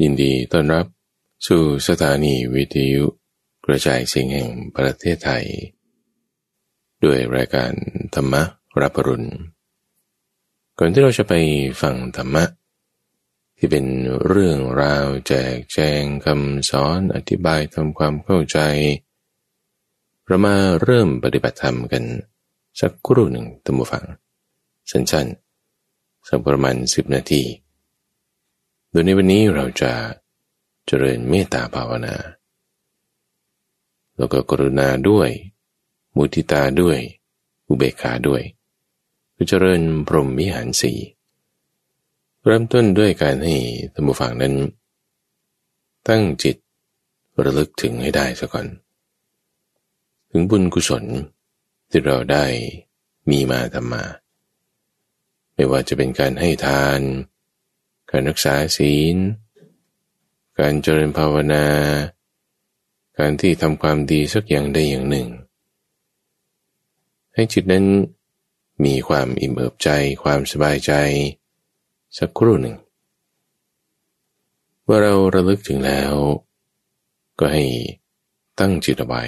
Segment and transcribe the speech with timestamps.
[0.00, 0.86] ยินดีต้อนรับ
[1.46, 3.04] สู่สถานีวิทยุ
[3.66, 5.44] กระจายเสียงแห่งประเทศไทย
[7.04, 7.72] ด้วยรายการ
[8.14, 8.34] ธรรม
[8.80, 9.28] รับปรุณ
[10.78, 11.34] ก่อนที่เราจะไป
[11.82, 12.44] ฟังธรรมะ
[13.56, 13.86] ที่เป็น
[14.26, 18.58] เรื่องราวแจกแจงคำสอนอธิบายทำความเข้าใจ
[20.26, 22.04] เรามาเริ่มปฏิบัติธรรมกัน
[22.80, 24.04] สักครู่หนึ่งตัมบูฟัง
[24.90, 27.42] สั้นๆสักประมาณสิบนาที
[28.94, 29.92] โดยในวันนี้เราจะ
[30.86, 32.16] เจริญเมตตาภาวนา
[34.16, 35.28] แล้วก็กรุณาด้วย
[36.16, 36.98] มุทิตาด้วย
[37.68, 38.42] อุเบกขาด้วย
[39.34, 40.92] คือเจริญพรหมวิหารสี
[42.44, 43.56] เริ่มต้นด้วยการให้
[43.94, 44.54] ธรรมฟังนั้น
[46.08, 46.56] ตั้งจิต
[47.44, 48.66] ระลึกถึงให้ได้ซะก่อน
[50.30, 51.04] ถึงบุญกุศล
[51.90, 52.44] ที่เราได้
[53.30, 54.04] มีมาทำมา
[55.54, 57.00] ไม่ว่าจะเป็นการให้ทาน
[58.14, 59.16] การรักษาศีล
[60.58, 61.66] การเจริญภาวนา
[63.18, 65.28] การที่ทำความดีสักอย่างใดอย่างหนึ่ง
[67.34, 67.86] ให้จิตนั้น
[68.84, 69.88] มีความอิ่มเอิบใจ
[70.22, 70.92] ความสบายใจ
[72.18, 72.76] สักครู่หนึ่ง
[74.86, 76.12] ว่าเราระลึกถึงแล้ว
[77.38, 77.64] ก็ให้
[78.58, 79.22] ตั้งจิตไว้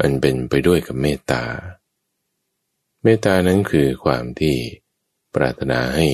[0.00, 1.42] อันเป็นไปด้วยกับเมตตา
[3.02, 4.56] เมตตานั้นคือความที่
[5.34, 6.06] ปรารถนาให้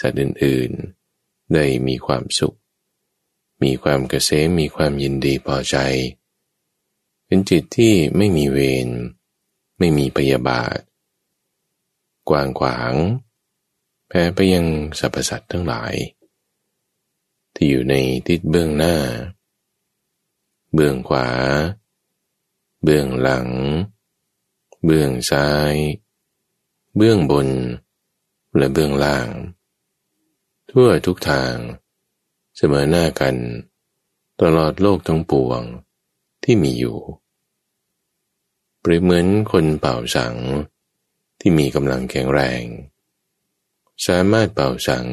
[0.00, 2.56] สัตว์อื่นๆ ได้มีความสุข
[3.62, 5.76] มีความเกษมมีความยินดีพอใจ
[7.26, 8.88] เป็นจิตที่ไม่มีเวร
[9.78, 10.78] ไม่มีพยาบาท
[12.28, 12.94] กว้างขวาง
[14.08, 14.66] แผ่ไปยัง
[14.98, 15.94] สรรพสัตว์ทั้งหลาย
[17.54, 17.94] ที่อยู่ใน
[18.26, 18.96] ทิศเบื้องหน้า
[20.74, 21.28] เบื้องขวา
[22.82, 23.48] เบื้องหลัง
[24.84, 25.74] เบื้องซ้าย
[26.96, 27.48] เบื้องบน
[28.56, 29.28] และเบื้องล่าง
[30.76, 31.54] ทั่วทุกทาง
[32.56, 33.36] เสมอหน้ากัน
[34.42, 35.62] ตลอดโลกทั้งปวง
[36.44, 36.98] ที่มีอยู่
[38.80, 40.36] เปรียบเหมือนคนเป่าสัง
[41.40, 42.62] ที่มีกำลังแข็งแรง
[44.06, 45.06] สามารถเป่าสัง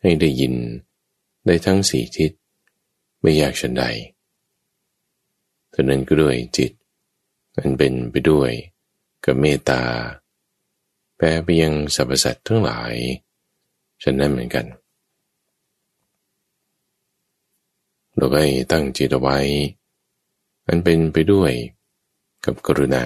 [0.00, 0.54] ให้ได้ยิน
[1.46, 2.32] ได้ทั้งสี่ทิศ
[3.20, 3.84] ไม่ยากชันใด
[5.74, 6.72] ฉะนั้นก็ด้วยจิต
[7.56, 8.50] อันเป็นไปด้วย
[9.24, 9.82] กับเมตตา
[11.16, 12.94] แปลไปยังสรรพสัตว์ทั้งหลาย
[14.02, 14.66] ฉันนั้นเหมือนกัน
[18.16, 19.38] เราก็ให้ตั้งจิตไว้
[20.66, 21.52] อันเป็นไปด้วย
[22.44, 23.04] กับกรุณา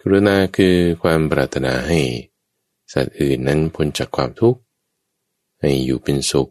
[0.00, 2.00] กรุณาคือความปรารถนาให้
[2.92, 4.60] สัตว์อื่นนั้นพ้นจากความทุกข์
[5.60, 6.50] ให้อยู่เป็นสุข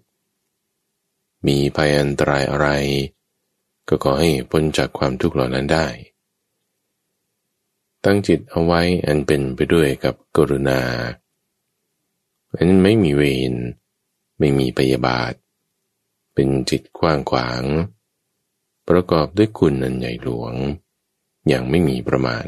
[1.47, 2.67] มีภัยอันตรายอะไร
[3.87, 5.87] ก็ขอให้พ้นจากความทุกข์เหล่านั้นได้
[8.03, 10.79] ตั้งจิตเอาไว้อันเป็นไปด้วยกับกรุณา
[12.55, 13.53] อันนั้นไม่มีเวร
[14.39, 15.33] ไม่มีปยาบาท
[16.33, 17.63] เป็นจิตกว้างขวาง
[18.89, 20.53] ประกอบด้วยคุณอันใหญ่หลวง
[21.47, 22.47] อย่างไม่มีประมาณ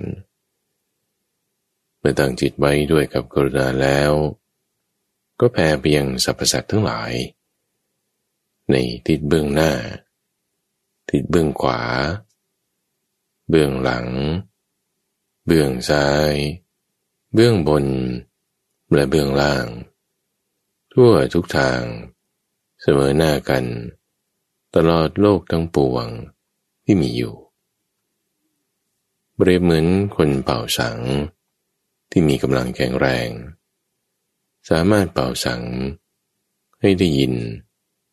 [2.00, 4.12] เมื่อตั้งจิตไว้ด้วยกับกรุณาแล้ว
[5.40, 7.14] ก็แผ่ไปยังสรรพสัตว์ทั้งหลาย
[8.72, 8.76] ใน
[9.06, 9.72] ทิศเบื้องหน้า
[11.10, 11.82] ทิศเบื้องขวา
[13.50, 14.08] เบื้องหลัง
[15.46, 16.34] เบื้องซ้าย
[17.34, 17.86] เบื้องบน
[18.94, 19.66] และเบื้องล่าง
[21.00, 21.82] ทั่วทุกทาง
[22.82, 23.66] เสมอหน้ากัน
[24.76, 26.08] ตลอดโลกทั้งปวง
[26.84, 27.36] ที่มีอยู่
[29.36, 29.86] เปรียบเหมือน
[30.16, 31.00] คนเป่าสัง
[32.12, 33.30] ที่มีกำลังแข็งแรง
[34.70, 35.62] สามารถเป่าสัง
[36.80, 37.34] ให้ได้ยิน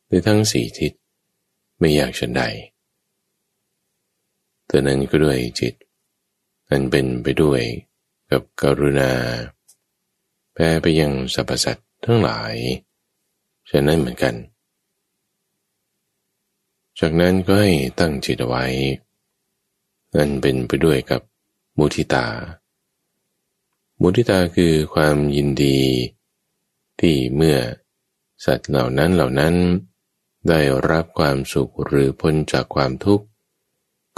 [0.08, 0.92] ได้ทั้งสี่ทิศ
[1.78, 2.42] ไม่อยากฉันใด
[4.66, 5.74] แต่นั้นก็ด้วยจิต
[6.68, 7.62] อันเป็นไปด้วย
[8.30, 9.12] กับกรุณา
[10.52, 12.54] แพ้ไปยังสรรพสัตว์ ทั้งหลาย
[13.70, 14.34] ฉะนั้นเหมือนกัน
[17.00, 18.64] จากนั้นก็ให้ตั้งจิตไว้
[20.14, 21.20] นั่นเป็นไปด้วยกับ
[21.78, 22.26] มุทิตา
[24.00, 25.78] มุทิตาคือความยินดี
[27.00, 27.58] ที่เมื่อ
[28.44, 29.54] สัตว์เหล่านั้นเหล่านั้น
[30.48, 30.60] ได้
[30.90, 33.26] รับความสุขหรือพ้นจากความทุกข์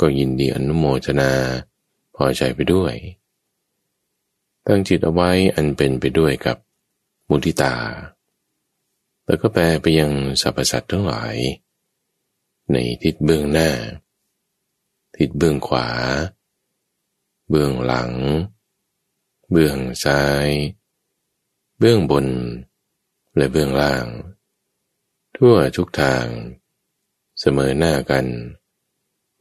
[0.00, 1.32] ก็ยินดีอนุโมทนา
[2.14, 2.94] พอใจไปด้วย
[4.66, 6.56] ตั้งจิตเอาไว้อันเป็นไปด้วยกับ
[7.28, 7.74] มุทิตา
[9.24, 11.36] แล้วก็แปลไปยังสรรพสัตว์ทั้งหลาย
[12.72, 13.70] ในทิศเบื้องหน้า
[15.16, 15.88] ทิศเบื้องขวา
[17.50, 18.12] เบื้องหลัง
[19.50, 20.48] เบื้องซ้าย
[21.78, 22.26] เบื้องบน
[23.36, 24.06] และเบื้องล่าง
[25.36, 26.26] ทั่วทุกทาง
[27.40, 28.26] เสมอหน้ากัน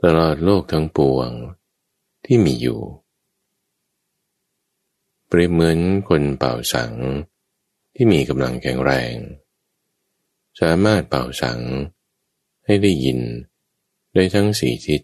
[0.01, 1.29] ตลอดโลกทั้งปวง
[2.25, 2.81] ที่มีอยู่
[5.27, 5.77] เปรียบเหมือน
[6.07, 6.93] คนเป่าสัง
[7.95, 9.15] ที่มีกำลังแข็งแรง
[10.62, 11.59] สามารถเป่าสัง
[12.65, 13.19] ให้ได้ยิน
[14.13, 15.01] ได้ทั้งสี่ทิศ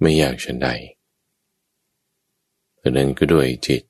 [0.00, 0.68] ไม่ยากฉันใด
[2.76, 3.82] เพราะนั้นก็ด้วยจิต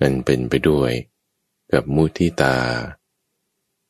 [0.00, 0.92] มันเป็นไปด้วย
[1.72, 2.56] กับมุทิตา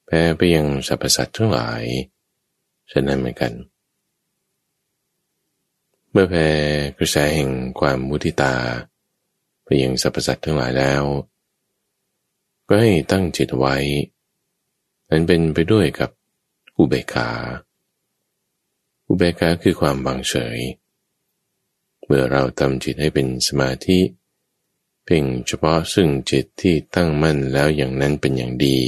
[0.07, 1.83] แพ้ไปยังสรรพสัตว์ทั้งหลาย
[2.93, 3.53] ฉะนั้นเหมือนกัน
[6.11, 6.49] เมื่อแผ่
[6.99, 7.51] กระแสแห่ง
[7.81, 8.55] ความมุทิตา
[9.65, 11.03] ไปยังสรรพสัตว์ทั้งหลายแล้ว
[12.69, 13.77] ก็ให้ตั้งจิตไว้
[15.09, 16.11] มันเป็นไปด้วยกับ
[16.77, 17.29] อุเบกขา
[19.07, 20.59] อุเบกขาคือความบางเฉย
[22.05, 23.99] เมื่อเราทำจิตให้เป็นสมาธิ
[25.05, 28.79] เพ่งเฉพาะซึ่งจิตที่ตั้งมั่นแล้วอย่างนั้นเป็นอย่างดี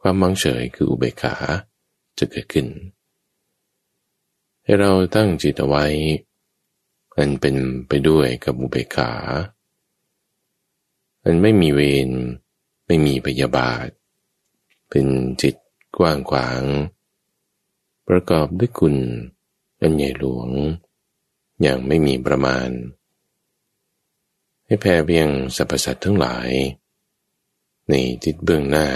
[0.00, 1.34] ความบางเฉยคืออุเบกขา
[2.18, 2.66] จะเกิดขึ้น
[4.64, 5.86] ให้เราตั้งจิตเอาไว้
[7.16, 7.56] อันเป็น
[7.88, 9.10] ไปด้วยกับอุเบกขา
[11.28, 12.10] อันไม่มีเวร
[12.86, 13.88] ไม่มีพยาบาท
[14.90, 15.06] เป็น
[15.42, 15.54] จิต
[15.98, 16.62] กว้างขวาง
[18.08, 18.96] ประกอบด้วยคุณ
[19.80, 20.50] อันใหญ่หลวง
[21.60, 22.68] อย่างไม่มีประมาณ
[24.66, 26.50] ให้แผ่เพียงสรรพสัตว์ทั้งหลาย
[27.88, 27.94] ใน
[28.24, 28.88] ทิศเบื้องหน้า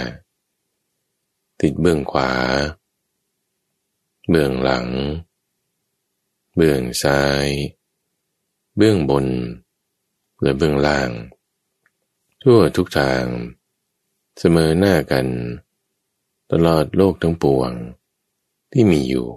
[1.61, 2.31] ติดเบื้องขวา
[4.29, 4.87] เบื้องหลัง
[6.55, 7.47] เบื้องซ้าย
[8.77, 9.27] เบื้องบน
[10.41, 11.09] และเบื้องล่าง
[12.45, 13.25] ทั่วทุกทาง
[14.39, 15.27] เสมอหน้ากัน
[16.51, 17.71] ตลอดโลกทั้งปวง
[18.71, 19.27] ที่มีอยู่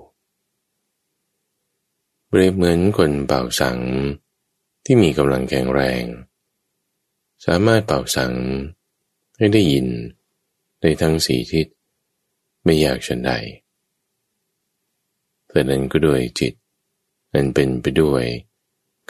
[2.27, 3.79] เปรียบเหมือนคนเป่าสัง
[4.85, 6.05] ที่มีกำลังแข็งแรง
[7.47, 8.33] สามารถเป่าสัง
[9.37, 9.87] ให้ได้ยิน
[10.81, 11.67] ในทั้งสี่ทิศ
[12.65, 13.33] ไม่ยากชนใด
[15.49, 16.55] แต่นั้นก็ด้วยจิต
[17.35, 18.25] นั้นเป็นไปด้วย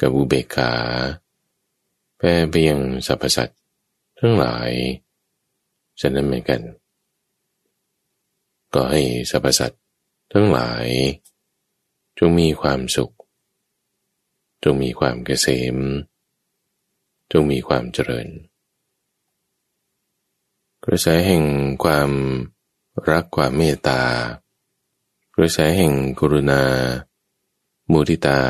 [0.01, 0.73] กับอุเบกขา
[2.17, 3.64] แปรไปยังสรรพสัตว์
[4.19, 4.71] ทั้งหลาย
[6.01, 6.61] ฉะนั้นเหมือนกัน
[8.75, 9.83] ก็ให้สรรพสัตว์
[10.33, 10.87] ทั้งหลาย
[12.19, 13.15] จงมีความสุข
[14.65, 15.77] จงมีความเกษม
[17.33, 18.29] จงมีความเจริญ
[20.85, 21.45] กระแสแห่ง
[21.85, 22.11] ความ
[23.11, 24.03] รักความเมตตา
[25.37, 26.63] กระแสแห่งกรุณา
[27.91, 28.41] มุทิตา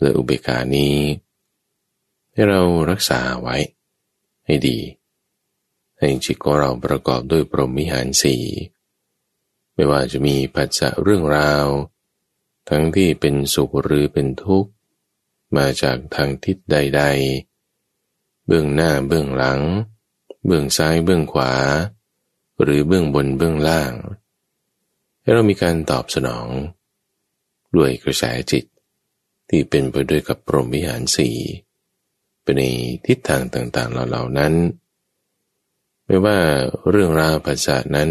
[0.00, 0.96] และอุเบกานี้
[2.32, 2.60] ให้เรา
[2.90, 3.56] รักษาไว้
[4.46, 4.78] ให้ดี
[5.98, 8.42] ให้จิตของเราประกอบด้วยปรหมิหารสี่
[9.74, 11.66] ไม่ว่าจะมีปัจจะเรื่องราว
[12.68, 14.70] ทั้งที่เป็นสุขหรือเป็นทุกข์
[15.56, 17.02] มาจากทางทิศใด
[17.74, 19.60] ๆ เบื้องหน้าเบื้องหลัง
[20.46, 21.52] เบื้องซ้ายเบื้องขวา
[22.62, 23.92] หรือเบื้องบนเบื้องล่าง
[25.20, 26.48] ให้เรามีการตอบสนอง
[27.76, 28.64] ด้วยกระแสจิต
[29.48, 31.36] ที่เป็นไปด้วยกับปรหมวิหารสี่
[32.44, 32.62] ปใน
[33.06, 34.54] ทิศทางต่างๆเหล่านั้น
[36.06, 36.38] ไม่ว่า
[36.90, 38.10] เรื่องราวภาษานั้น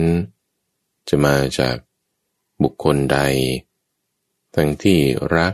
[1.07, 1.75] จะมาจาก
[2.63, 3.19] บุคคลใด
[4.55, 4.99] ทั้งที่
[5.35, 5.53] รัก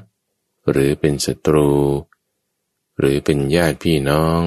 [0.71, 1.71] หรือเป็นศัตรู
[3.00, 4.41] หรือเป็นญาติพี่น้อง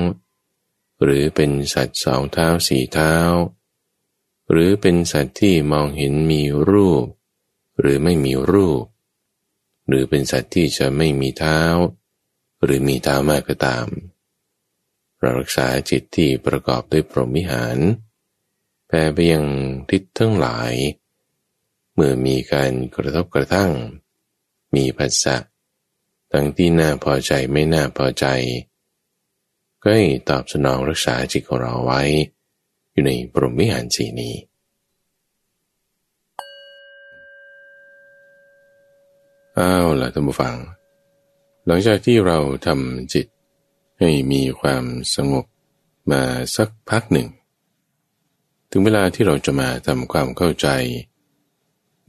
[1.02, 3.14] หรือเป็นสัตว์สองเท้าสี่เท้า
[4.50, 7.04] หรือเป็นสัตว์ที่มองเห็นมีรูป
[7.80, 8.82] หรือไม่มีรูป
[9.88, 11.60] หรือเป็นสัตว์ที่จะไม่มีเท้า
[12.62, 13.86] หรือมีเท้ามากก็ตาม
[15.20, 17.78] เรารักษาจิตที่ประกอบด้วยพรหมิหาร
[18.86, 19.44] แผ่ไปยัง
[19.90, 20.72] ทิศทั้งหลาย
[21.94, 23.70] เมื่อมีการกระทบกระทั่ง
[24.74, 25.36] มีภาษะ
[26.32, 28.26] ทั้งที่น่าพอใจไม่น่าพอใจ
[29.82, 32.02] ก็ให้ตอบสนองรักษาจิตของเราไว้
[32.90, 34.34] อยู่ในปรมิหารสีนี้
[39.58, 40.56] อ้าวล่ะท่านผู้ฟัง
[41.66, 43.26] หลังจากที่เราทำจิต
[44.00, 45.44] ให้มีความสงบ
[46.10, 46.22] มา
[46.56, 47.28] สักพักหนึ่ง
[48.70, 50.68] ถึงเวลาที่เราจะมาทำความเข้าใจ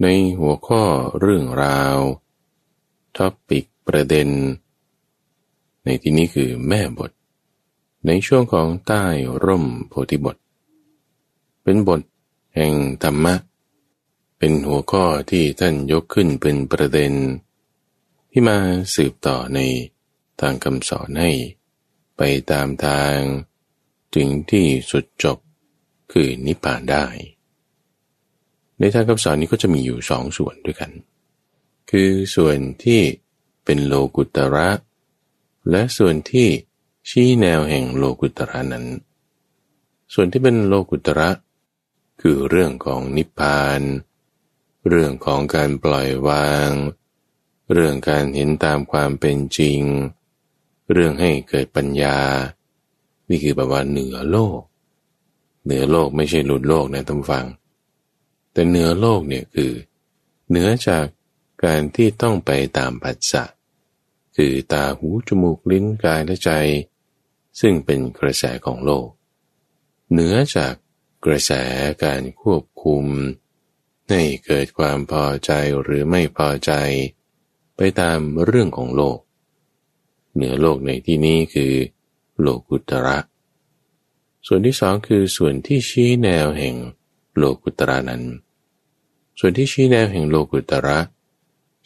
[0.01, 0.07] ใน
[0.39, 0.83] หัวข้อ
[1.19, 1.97] เรื่องราว
[3.17, 4.29] ท็อปิกประเด็น
[5.83, 7.11] ในที่นี้คือแม่บท
[8.05, 9.05] ในช่วงของใต้
[9.45, 10.35] ร่มโพธิบท
[11.63, 12.01] เป็นบท
[12.55, 13.35] แห่งธรรมะ
[14.37, 17.13] เป็นหัวข้อที่ท่านยกขึ้นเป็นประเด็น
[18.31, 18.57] ที่มา
[18.95, 19.59] สืบต่อใน
[20.39, 21.31] ทางคำสอนให้
[22.23, 23.17] ไปตามทาง
[24.15, 25.37] ถึงที่สุดจบ
[26.11, 27.05] คือนิพพานได้
[28.79, 30.91] ในทางคำสอนนี้ก็จะมีอยู่สองส่วนด้วยกัน
[31.91, 33.01] คือส่วนที่
[33.65, 34.69] เป็นโลกุตระ
[35.69, 36.47] และส่วนที่
[37.09, 38.85] ชี้แนวแห่งโลกุตระนั้น
[40.13, 41.29] ส่วนที่เป็นโลกุตระ
[42.21, 43.81] คือเรื่องของนิพพาน
[44.89, 46.69] เรื่องของการปล่อยวาง
[47.73, 49.81] เรื่องการเห็นตามความเป็นจริง
[50.91, 52.17] เรื่องให้เกิดปัญญา
[53.29, 54.61] นี่คือแบบว่าเหนือโลก
[55.65, 57.45] เหนือโลกไม่ใช่หลุดโลกนะท่านฟัง
[58.51, 59.71] แต่เหนือโลกเนี่ยคือ
[60.49, 61.05] เหนือจาก
[61.63, 63.43] การที่ต้องไปตามปัจจะ
[64.35, 66.51] คือตาหูจมูกลิ้นกายและใจ
[67.59, 69.07] ซึ่งเป็นกระแสของโลก
[70.11, 70.73] เหนือจาก
[71.25, 71.51] กระแส
[72.03, 73.05] การควบคุม
[74.09, 76.71] ให้เกิดความพอใจหรือไม่พอใจ
[77.75, 79.17] ไปตามเรื่องของโลก
[80.33, 81.73] เหนือโลกในที่นี้คือ
[82.39, 83.17] โลกุตระ
[84.47, 86.75] ส่วนที่สองคือส่วนที่ชี้แนวแห่ง
[87.37, 88.23] โลกุตระนั้น
[89.39, 90.99] ส่วนที่ชี้แนวแห่งโลกุตระ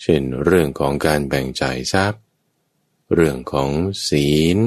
[0.02, 2.22] เช่นเรื่องของการแบ่งจ่ายทรัพย์
[3.14, 3.70] เรื่องของ
[4.08, 4.58] ศีล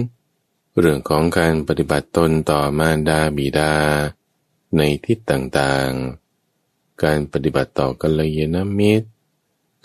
[0.78, 3.74] เรื่องของการปฏิบัติตนต่อมารดาบิดา
[4.76, 9.08] ในทิศต่างๆ การปฏิบัติต่อกัลยาณมิตร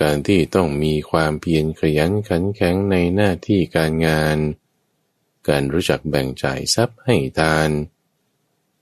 [0.01, 4.37] การที่ต้องมีความเพียรขยันขันแข็งในหน้าที่การงาน
[5.49, 7.69] การรู้จักแบ่งจ่ายทรัพย์ให้ทาน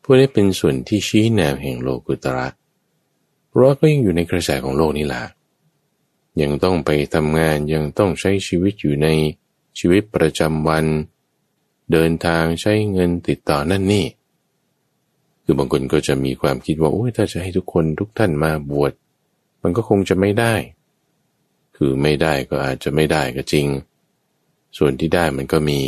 [0.01, 2.47] พวกนี้เป็นส่วนที่ชี้แนวแห่งโลกุตระ
[3.49, 5.23] เพราะก็ยังอยู่ในกระแสของโลกนี่แหละ
[6.41, 9.07] ยังต้องไปทำงานยังต้องใช้ชีวิตอยู่ใน
[9.79, 10.85] ชีวิตประจำวัน
[11.91, 14.05] เดินทางใช้เงินติดต่อนั่นนี่
[15.43, 18.91] คือบางคนก็จะมีความคิดว่าโอ้ยถ้าจะให้ทุกคนทุกท่านมาบวช
[19.61, 20.53] มันก็คงจะไม่ได้
[21.83, 23.67] คือไม่ได้ก็อาจจะไม่ได้ก็จริง
[24.77, 25.79] ส่วนที่ได้มันก็มี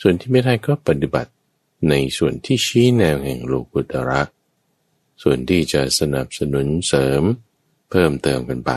[0.00, 1.32] ส่วนที่ไม่ได้ก็ปฏิบัติ
[1.88, 4.22] ในส่วนที่ชี้แนวแห่งโลกุตระ
[5.22, 7.22] ส่วนที่จะสนับสนุนเสริม
[7.90, 8.70] เพิ่มเติมกันไป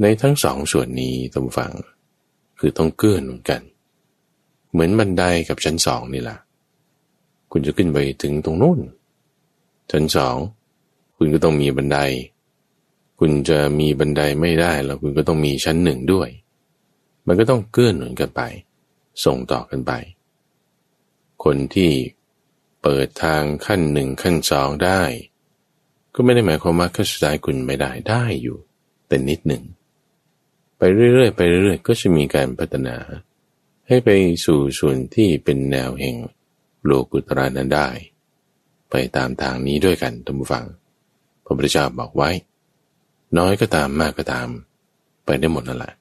[0.00, 1.72] ในทั้งสองส่วนนี้ต้องฟัง
[2.58, 3.62] คือต้องเกื้อหนุนกัน
[4.70, 6.38] เหมือนบันไดกับชั้นสองนี่แหละ
[7.50, 8.80] คุณจะขึ้นไปถึงตรงนู้น
[9.90, 10.36] ชั้นสอง
[11.16, 11.98] คุณก็ต้องมีบันได
[13.18, 16.28] คุณจะมีบันไดไม่ได้แล้วคุณก็ต้องมีชั้นหนึ่งด้วย
[17.26, 18.42] มันก็ต้องเกื้อหนุนกันไป
[19.24, 19.92] ส่งต่อกันไป
[21.44, 21.92] คนที่
[22.82, 25.02] เปิดทางขั้นหนึ่งขั้นสองได้
[26.14, 28.58] ก็ไม่ได้หมายความว่าขั้นสุดท้ายคุณไม่ได้ได้อยู่
[29.08, 29.62] แต่นิดหนึ่ง
[30.78, 32.96] ไปเรื่อยๆไปเรื่อยๆ ก็จะมีการพัฒนา
[33.88, 34.10] ให้ไป
[34.44, 36.16] สู่ส่วนที่เป็นแนวแห่ง
[36.84, 37.88] โลกุตระนั้นได้
[38.90, 40.64] ไปตามทางนี้ด้วยกันท่านผู้ฟัง
[41.44, 42.30] พระพุทธเจ้าบอกไว้
[43.36, 44.48] น้อยก็ตามมากก็ตาม
[45.24, 45.92] ไปได้หมดนั่นแหละ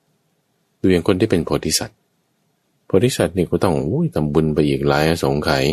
[0.79, 1.99] ดูอย่างคนที่เป็นโพธิสัตว์
[2.85, 5.65] โพธิสัตว์นี่ก็ต้องอุ้ยทำบุญไปอีกหลายสงไขย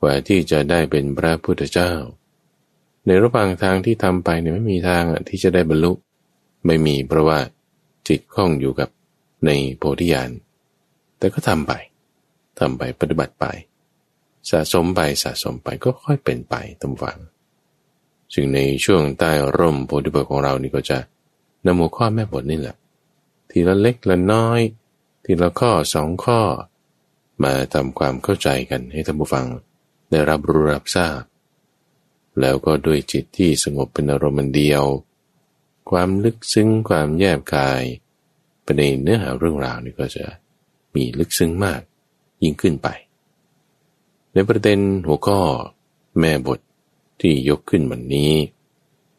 [0.00, 1.92] กว่าที่จะได้เป็นพระพุทธเจ้า
[3.06, 5.92] ในระหว่างทางที่ทำไปเนี่ยไม่มีทางที่จะได้บรรลุ
[6.66, 7.38] ไม่มีเพราะว่า
[8.08, 8.88] จิตคล้องอยู่กับ
[9.46, 10.30] ในโพธิญาณ
[11.18, 11.72] แต่ก็ทำไป
[12.58, 13.46] ทำไปปฏิบัติไป
[14.50, 17.18] สะสมไปสะสมไปก็ค่อยเป็นไปตามฝัง
[18.34, 20.98] ซึ่งในช่วงใต้ร่มโพธิบทของเรานี่ก็จะ
[21.64, 22.76] นำหัวข้อแม่บทนี่แหละ
[23.50, 24.60] ทีละเล็กละน้อย
[25.24, 26.40] ทีละข้อสองข้อ
[27.42, 29.46] มาทำความเข้าใจกันให้ท่านผู้ฟัง
[30.10, 31.20] ได้รับรู้รับทราบ
[32.40, 34.84] แล้วก็ด้วยจิตที่สงบเป็นอารมณ์เดียว
[35.90, 37.82] ความลึกซึ้งความแยบกาย
[38.66, 40.24] ประเด็นเนื้อหาเรื่องราวนี่ก็จะ
[40.94, 41.80] มีลึกซึ้งมาก
[42.42, 42.88] ยิ่งขึ้นไป
[44.32, 45.40] ในประเด็นหัวข้อ
[46.18, 46.60] แม่บท
[47.20, 48.32] ที่ยกขึ้นวันนี้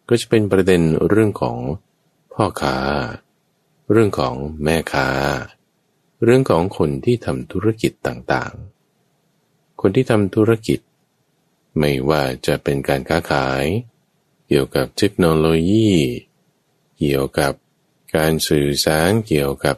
[0.10, 1.58] ก็จะเป็นประเด็นเรื่องของ
[2.34, 2.77] พ่อค้า
[3.91, 5.08] เรื่องของแม่ค้า
[6.24, 10.79] เรื่องของคนที่ทำธุรกิจต่างๆ คนที่ทำธุรกิจ
[11.77, 13.65] ไม่ว่าจะเป็นการค้าขาย
[14.48, 15.91] เกี่ยวกับเทคโนโลยี
[16.98, 17.53] เกี่ยวกับ
[18.15, 19.75] การสื่อสารเกี่ยวกับ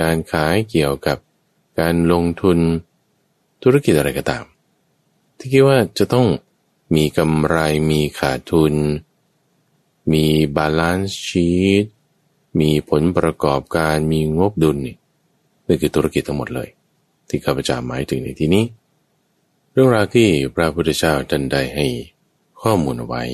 [0.00, 1.18] การขายเกี่ยวกับ
[1.80, 2.58] การลงทุน
[3.62, 4.44] ธุรกิจอะไรก็ตาม
[5.38, 6.26] ที่คิดว่าจะต้อง
[6.94, 7.56] มีกำไร
[7.90, 8.74] มีขาดทุน
[10.12, 10.24] มี
[10.56, 11.84] balance sheet
[12.60, 14.96] มีผลประกอบการมีงบดุลนี่
[15.66, 16.68] นี่คือธุรกิจทั้งหมดเลย
[17.28, 18.64] ที่ข้าพเจ้าหมายถึงในที่นี้
[19.72, 21.86] เรื่องราวที่พระพุทธเจ้าท่านได้ให้
[22.62, 23.24] ข้อมูลเอาไว้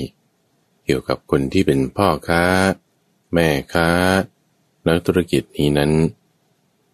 [0.85, 2.43] เกี่ยวกับคนที่เป็นพ่อค้า
[3.33, 3.89] แม่ค้า
[4.87, 5.91] นักธุรกิจนี้นั้น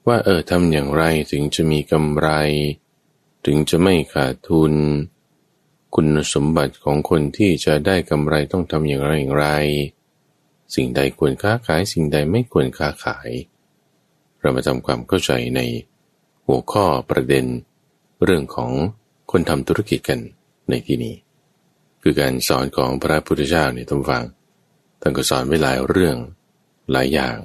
[0.08, 2.30] ว่าเออทำอย่างไรถึงจะมีกำไร
[3.46, 4.74] ถึงจะไม่ขาดทุน
[5.96, 9.48] คุณสมบัติของคนที่จะได้กำไรต้องทำอย่างไรอย่างไร
[10.76, 13.30] สิ่งใดควรค้าขายสิ่งใดไม่ควรค้าขาย
[14.40, 15.62] เรามาทำความเข้าใจใน
[16.46, 17.46] หัวข้อประเด็น
[18.24, 18.72] เรื่องของ
[19.32, 20.20] คนทำธุรกิจกัน
[20.70, 21.16] ในที่นี้
[22.02, 24.24] คือการสอนของพระพุทธเจ้าเนี่ยท่านฟัง
[25.02, 26.18] ท่านก็สอนไว้หลายเรื่อง
[26.92, 27.38] หลายอย่าง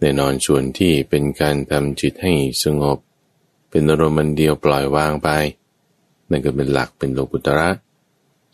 [0.00, 2.98] แน่นอนส่วนที่เป็นการทำจิตให้สงบ
[3.70, 5.28] เป็นอารมณ์เดียวปล่อยวางไป
[6.30, 7.68] นั่นก็เป็นหลักเป็นโลกุตระ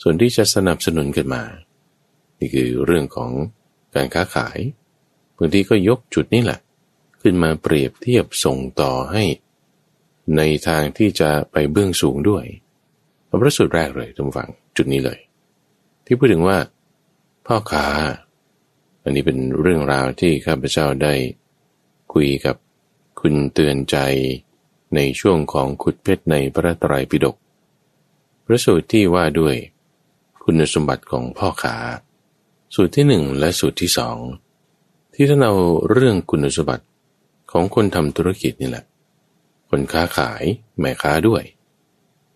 [0.02, 1.42] ส่วนที่จะสนับสนุนขึ้นมา
[2.38, 3.32] นี่คือเรื่องของ
[3.94, 4.58] การค้าขาย
[5.38, 6.60] บางทีก็ยกจุดนี้แหละ
[7.22, 9.24] ขึ้นมาเปรียบเทียบส่งต่อให้
[10.36, 12.44] ในทางที่จะไปเบื้องสูงด้วย
[13.28, 15.18] พระสูตรแรกเลยทุกฝังจุดนี้เลย
[16.04, 16.58] ที่พูดถึงว่า
[17.46, 17.86] พ่อค้า
[19.02, 21.14] อันนี้เป็นเรื่องราวที่ข้าพเจ้าได้
[22.12, 22.56] คุยกับ
[23.20, 23.96] คุณเตือนใจ
[24.94, 27.36] ในช่วงของขุดเพชรในพระตรัยปิฎก
[28.46, 29.56] พระสูตรที่ว่าด้วย
[30.44, 31.76] คุณสมบัติของพ่อค้า
[32.74, 34.18] สูตรที่หนึ่งและสูตรที่สอง
[35.14, 35.54] ที่ท่านเอา
[35.90, 36.84] เรื่องคุณสมบัติ
[37.52, 38.84] ของคนทำธุรกิจนี่แหละ
[39.70, 40.42] คนค้าขาย
[40.78, 41.42] แม่ค้าด้วย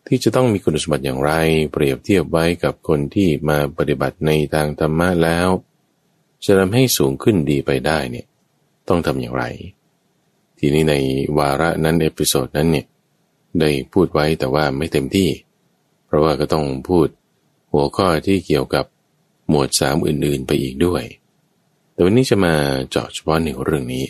[0.07, 1.33] ที่จะต้องมีคุณสมบัติอย่างไร
[1.73, 5.49] เปรียบเทียบไว้กับคนที่มาปฏิบัติในทางธรรมะแล้ว
[6.45, 8.27] จะทำให้สูงขึ้นดีไปได้เนี่ย
[8.89, 9.45] ต้องทำอย่างไร
[10.59, 10.95] ทีนี้ใน
[11.39, 12.87] วาระนั้น episode นั้นเนี่ย
[13.61, 15.29] ได้พูดไว้แต่ว่าไม่เต็มที่
[16.11, 17.09] เพราะว่าก็ต้องพูด
[17.73, 18.85] หัวข้อที่เกี่ยวกับ
[19.49, 21.03] หมวดสามอื่นๆไปอีกด้วย
[21.93, 22.55] แต่วันนี้จะมา
[22.91, 24.05] เจาะเฉพาะในเรื่องนี้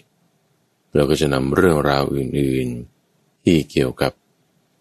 [0.94, 4.12] เราก็จะนำเรื่องราวอื่นๆ ที่เกี่ยวกับ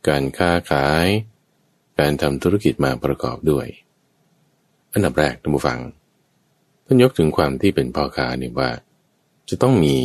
[0.07, 1.07] การค้าขาย
[1.99, 3.67] การทำธุรกิจมาประกอบด้วย
[4.93, 5.79] อันดับแรกท่านผู้ฟัง
[6.85, 8.69] ท่านยกถึงความที่เป็นพ่อค้าเนี่ยว่า
[9.49, 9.97] จะต้องมี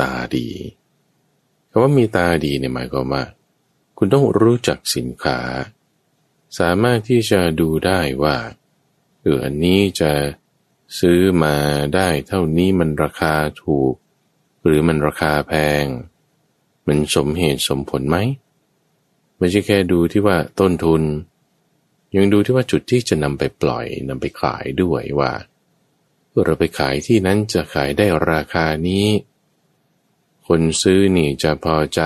[0.00, 0.48] ตาดี
[1.70, 3.22] คำว่ามีตาดีเนี่ยหมายความว่า
[3.98, 5.38] คุณต้องรู้จักสินค้า
[6.58, 8.36] สามารถที่จะดูได้ว่า
[9.22, 10.12] เอออันนี้จะ
[10.98, 11.56] ซื้อมา
[11.94, 13.94] ได้เท่านี้มันราคาถูก
[14.64, 15.84] หรือมันราคาแพง
[16.86, 18.16] มันสมเหตุสมผลไหม
[19.38, 21.02] ไม่ใช่แค่ดูที่ว่าต้นทุน
[22.16, 25.32] ยังดูที่ว่าจุดที่จะนำไปปล่อยนำไปขายด้วยว่า
[26.44, 29.06] เราไปขายที่นั้นจะขายได้ราคานี้
[30.46, 32.02] คนซื้อนี่จะพอใจ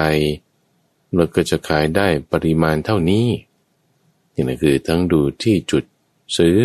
[1.15, 3.27] เราก็จะขายได้ปริมาณเท่านี้
[4.37, 5.85] นี่นะคือทั้งดูที่จุด
[6.37, 6.59] ซื้อ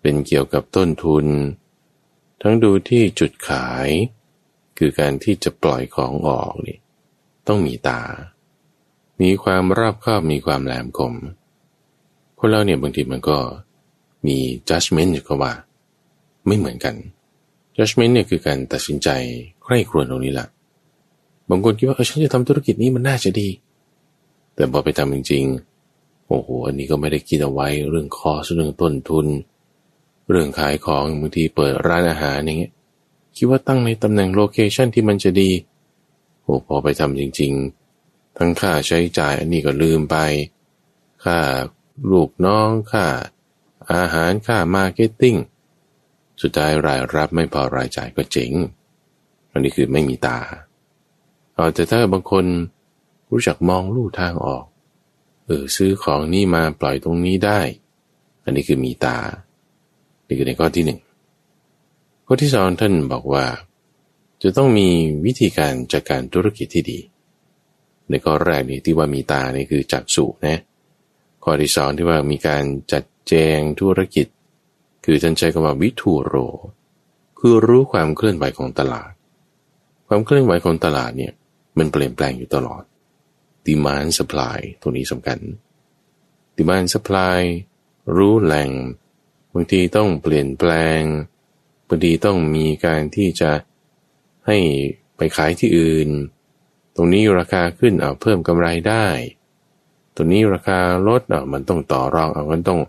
[0.00, 1.26] เป็นเกี่ยวกับต้นทุน
[2.42, 3.88] ทั้งดูที่จุดขาย
[4.78, 6.78] คือการที่จะปล่อยของออกนี่
[7.46, 8.02] ต้องมีตา
[9.22, 11.14] มีความรอบคอบมีความแหลมคม
[12.38, 13.38] คนเราเนี่ยบางทีมันก็
[14.26, 14.36] มี
[14.68, 15.52] judgment อยู่ก็ว่า
[16.46, 16.94] ไม่เหมือนกัน
[17.76, 19.08] judgment เนี่ยคือการตัดสินใจ
[19.62, 20.48] ใคร่ครวญตรงนี้แหละ
[21.50, 23.48] บางคนคิดว่าเออฉันจะทำธุรกิจนี้มันน่าจะดี
[24.54, 25.65] แต่พอไปทำจริงๆ
[26.28, 29.26] โอ้โหอันนี้ก็ไม่ได้คิดเอาไว้เรื่องคอสเรื่องต้นทุน
[30.30, 32.72] เรื่องขายของบางทีเปิดร้านอาหารอย่างเงี้ย
[33.36, 35.50] คิดว่าตั้งในตำแหน่งโลเคชันที่มันจะดี
[36.42, 37.52] โอ้พอไปทำจริง
[37.96, 40.16] ๆ ทั้งค่าใช้จ่ายอันนี้ก็ลืมไป
[41.24, 41.38] ค่า
[42.10, 43.06] ลูกน้องค่า
[43.92, 45.36] อาหารค่า marketing
[46.42, 48.52] สุดท้ายรายรับไม่พอรายจ่ายก็เจ๊ง
[49.52, 50.38] อันนี้คือไม่มีตา
[51.54, 52.44] เอาแต่ถ้าบางคน
[53.30, 54.64] รู้จักมองลู่ทางออก
[55.46, 57.60] เออซื้อของนี่มาปล่อยตรงนี้ได้
[58.44, 59.18] อันนี้คือมีตา
[60.26, 61.00] นี่คือในข้อที่หนึ่ง
[62.26, 63.44] ข้อที่สองท่านบอกว่า
[64.42, 64.88] จะต้องมี
[65.26, 66.98] วิธีการจัดการธุรกิจที่ดี
[68.10, 70.60] ในข้อแรกนี่ที่ว่ามีตานี่คือจักสุนะ
[71.44, 74.26] ข้อที่สองที่ว่ามีการจัดแจงธุรกิจ
[75.04, 76.34] คือท่านใช้คำว่าวิทูโร
[77.38, 79.12] คือรู้ความเคลื่อนไหวของตลาด
[80.08, 81.32] ความเคลื่อนไหวของตลาดเนี่ย
[81.78, 82.82] มันเปลี่ยนแปลงอยู่ตลอด
[83.68, 85.38] demand supply ตัวนี้สำคัญ
[86.58, 87.38] demand supply
[88.16, 88.70] รู้แหล่ง
[89.54, 91.02] บางทีต้องเปลี่ยนแปลง
[91.88, 93.50] บางทีต้องมีการที่จะ
[94.46, 94.58] ให้
[95.16, 96.08] ไปขายที่อื่น
[96.94, 99.06] ตรงนี้ราคาขึ้นเอาเพิ่มกำไรได้
[100.14, 102.80] ตรงนี้ราคาลดอะมันต้องต่อรองเอามันต้อง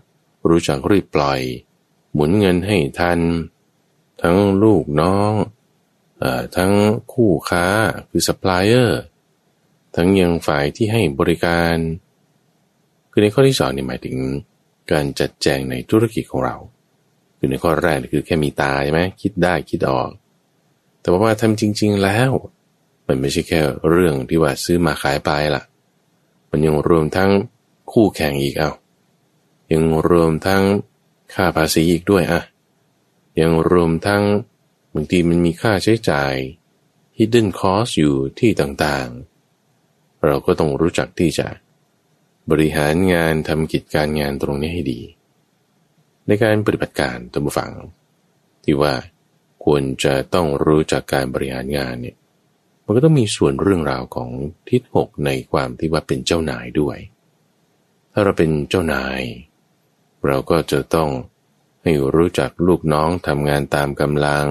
[0.48, 1.40] รู้จักรีบปล่อย
[2.12, 3.20] หมุนเงินให้ทัน
[4.22, 6.24] ทั้งลูกน้อง
[6.56, 6.72] ทั้ง
[7.12, 7.66] คู่ค้า
[8.08, 9.00] คือซัพพลายเออร์
[10.00, 11.76] ทั้งยังฝ่ายที่ให้บริการ
[13.10, 14.16] คือในข้อที่สองนี่หมายถึง
[14.92, 16.56] การจัดแจงในธุรกิจของเรา
[17.38, 20.10] คือในข้อแรกคือแค่มีตาใช่ไหมคิดได้คิดออก
[21.00, 22.30] แต่ว่าทำจริง ๆแล้ว
[23.06, 25.62] มันไม่ใช่แค่เรื่องที่ว่าซื้อมาขายไปล่ะ
[26.50, 27.30] มันยังรวมทั้ง
[27.92, 28.70] คู่แข่งอีกเอา
[29.72, 30.62] ยังรวมทั้ง
[31.34, 32.40] ค่าภาษีอีกด้วยอะ
[33.40, 34.22] ยังรวมทั้ง
[34.94, 36.34] บางทีมันมีค่าใช้จ่าย
[37.16, 39.37] hidden cost อยู่ที่ต่างๆ
[40.26, 41.48] เราก็ต้องรู้จักที่จะ
[42.50, 45.00] บริหารงานทำกิจการงานตรงนี้ให้ดี
[46.26, 47.72] ในการปฏิบัติการตัวบุฟัง
[48.64, 48.94] ที่ว่า
[49.64, 52.16] ควรจะต้องรู้จักการบริหารงานเนี่ย
[52.84, 54.30] มันก็ต้องมีส่วนเรื่องราวของ
[54.68, 56.98] ทิศหกในความที่ว่าเป็นเจ้านายด้วย
[58.12, 59.20] ถ้าเราเป็นเจ้านาย
[60.26, 61.10] เราก็จะต้อง
[61.82, 64.46] ให้รู้จักลูกน้องทำงานตามกำลัง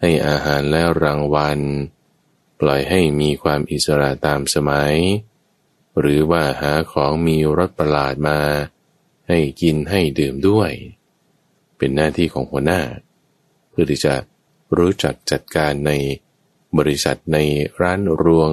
[0.00, 1.60] ให้อาหารและรางวัล
[2.60, 4.94] ปล่อยให้มีความอิสระตามสมัย
[6.00, 8.38] หรือว่าหาของมีรสประหลาดมา
[9.28, 10.70] ให้กินให้ดื่มด้วย
[11.76, 12.80] เป็นหน้าที่ของหัวหน้า
[13.70, 14.14] เพื่อที่จะ
[14.76, 15.92] รู้จักจัดการใน
[16.78, 17.38] บริษัทใน
[17.80, 18.50] ร้านรวง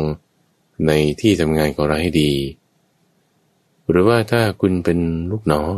[0.88, 0.92] ใน
[1.22, 2.34] ที่ทำงานของเราให้ดี
[3.90, 5.00] หรือว่าถ้าคุณเป็น
[5.32, 5.76] ลูกน้อง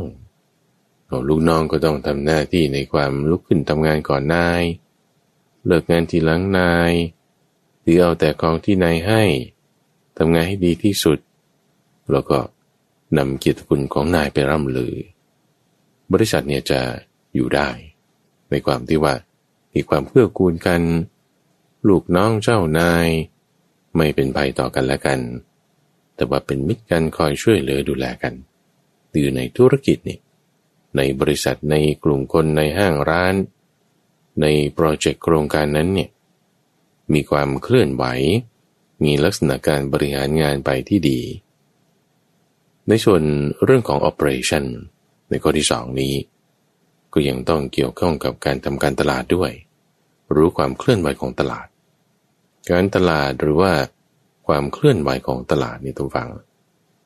[1.30, 4.64] ลูกน้องก็ต้องทำหน้าที่ในความลุกขึ้นทำงานก่อนนาย
[5.66, 6.92] เลิกงานทีหลังนาย
[7.88, 9.24] หรือเอาแต่กองที่นายให้
[10.18, 11.20] ทำงานให้ดีที่สุด
[12.12, 12.40] แล้วก็
[13.18, 14.96] นำเกียรติคุณของนายไปร่ำลือ
[16.12, 16.82] บริษัทเนี่ยจะ
[17.36, 17.70] อยู่ได้
[18.50, 19.14] ในความที่ว่า
[19.74, 20.82] มีความเพื่อกูลกัน
[21.88, 23.08] ลูกน้องเจ้านาย
[23.96, 25.20] ไม่เป็นภัยต่อกันและกัน
[26.16, 28.34] แต่ว่าเป็นมิตรกันคอยช่วยเหลือดูแลกัน
[29.22, 30.20] อยู่ในธุรกิจนี่
[30.98, 33.36] ในบริษัทในกลุ่มคนในห้างร้าน
[34.42, 36.10] ในโปรเจกต์โครงการนั้นเนี่ย
[37.14, 38.06] มีความเคลื่อนไหว
[39.04, 41.22] มีลักษณะการบริหารงานไปที่ดี
[42.88, 43.22] ในส่วน
[43.64, 44.66] เรื่องของ operation
[45.30, 46.14] ในข้อที่สองนี้
[47.14, 49.52] ก็ยังต้องเกี่ยวข้องกับการทำการตลาดด้วย
[50.36, 51.68] รู้ความเคลื่อนไหวของตลาด
[52.72, 53.74] การตลาดหรือว่า
[54.48, 56.30] ความเคลื่อนไหวของตลาดนี่ต้องฟัง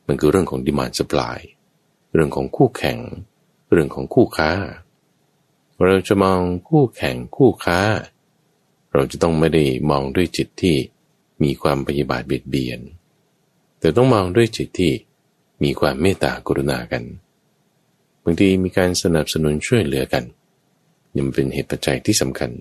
[0.08, 1.38] มันคือเรื่องของ demand supply
[2.14, 2.98] เรื่องของคู่แข่ง
[3.72, 4.52] เรื่องของคู่ค้า
[5.86, 7.80] เราจะมองคู่แข่งคู่ค้า
[8.94, 10.76] เราจะต้องไม่ได้มองด้วยจิตที่
[11.44, 12.80] มีความปฏิบัติเบียดเบียน
[13.80, 14.94] แต่ต้องมองด้วยจิตที่
[15.64, 17.04] มีความเมตตากรุณากัน
[18.24, 20.24] บางทีมีการสนับสนุนช่วยเหลือกัน
[21.18, 22.52] ยังเป็นเหตุปัจจัยที่สำคัญ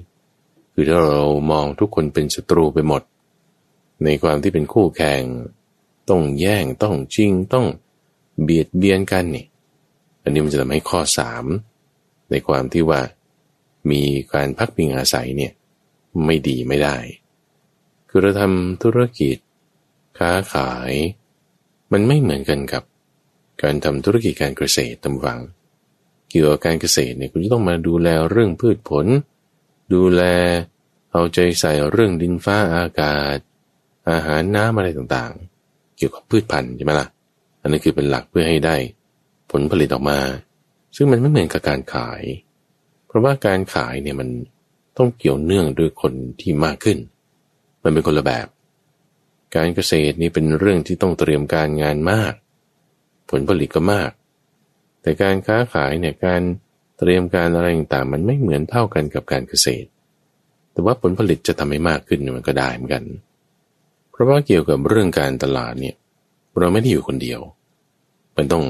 [0.72, 3.02] คือถ้าเรามองทุกคนเป็นศัตรูไปหมด
[4.04, 5.22] ในความที่เป็นคู่แข่ง
[6.10, 7.66] ต้องแย่งต้องจริงต้อง
[8.42, 9.46] เบียดเบียนกันนี่
[10.22, 11.44] อันนี้มันจะทำให้ข้อสาม
[12.30, 13.00] ในความที่ว่า
[13.90, 15.52] มีการพักพิงอาศัยเนี่ย
[16.24, 16.96] ไม่ดีไม่ได้
[18.08, 19.36] คือเราทำธุรกิจ
[20.18, 20.92] ค้าขาย
[21.92, 22.82] มันไม่เหมือนกันกับ
[23.62, 25.38] การทำธุรกิจการเกษตรตำวัง
[26.30, 29.06] เกี่ยวกับการเกษตรเนี่ยคุณจะต้องมาดูแลเรื่องพืชผล
[29.94, 30.22] ดูแล
[31.12, 33.38] เอาใจใส่เรื่องดินฟ้าอากาศ
[34.10, 37.08] อาหารน้ำอะไรต่างๆ เกี่ยวกับพืชพันธุ์ใช่ไหมละ่ะ
[37.62, 38.76] อันนี้คือเป็นหลักเพื่อให้ได้
[39.50, 40.18] ผลผลิตออกมา
[40.96, 42.22] ซึ่งมันไม่เหมือนกับการขาย
[43.06, 44.28] เพราะว่าการขายเนี่ยมัน
[45.00, 46.98] ต้องเกี่ยวเนื่องด้วยคนที่มากขึ้น
[47.82, 48.46] มันเป็นคนละแบบ
[49.56, 52.32] การเกษตรนี่เป็นเรื่องที่ต้องเตรียมการงานมาก
[53.30, 54.10] ผลผลิตก็มาก
[55.02, 56.42] แต่การค้าขายเนี่ยการ
[56.98, 59.88] เตรียมการอะไรต่างๆมันไม่เหมือนเท่ากันกับการเกษตร
[60.72, 63.04] แต่ว่าผลผลิตจะทำให้มากขึ้นมันก็ได้เหมือนกัน
[64.10, 65.96] เพราะว่าเกี่ยวกับเรื่องการตลาดเนี่ย
[66.58, 67.40] เราไม่ได้อยู่คนเดียว
[68.36, 68.64] มันต้อง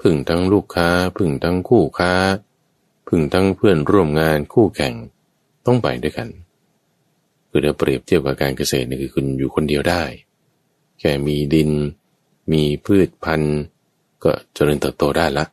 [0.00, 2.12] พึ่งทั้งลูกค้า พึ่งทั้งคู่ค้า
[3.08, 4.94] พึ่งทั้งเพื่อนร่วมงานคู่แข่ง
[5.70, 6.28] ต้องไปด้วยกัน
[7.50, 10.02] คือเดี๋ยวเปรียบเทียบกับการเกษตรนี่คือคุณอยู่คนเดียวได้
[10.98, 11.70] แค่มีดิน
[12.52, 13.58] มีพืชพันธุ์
[14.24, 15.44] ก็เจริญเติบโตได้ละ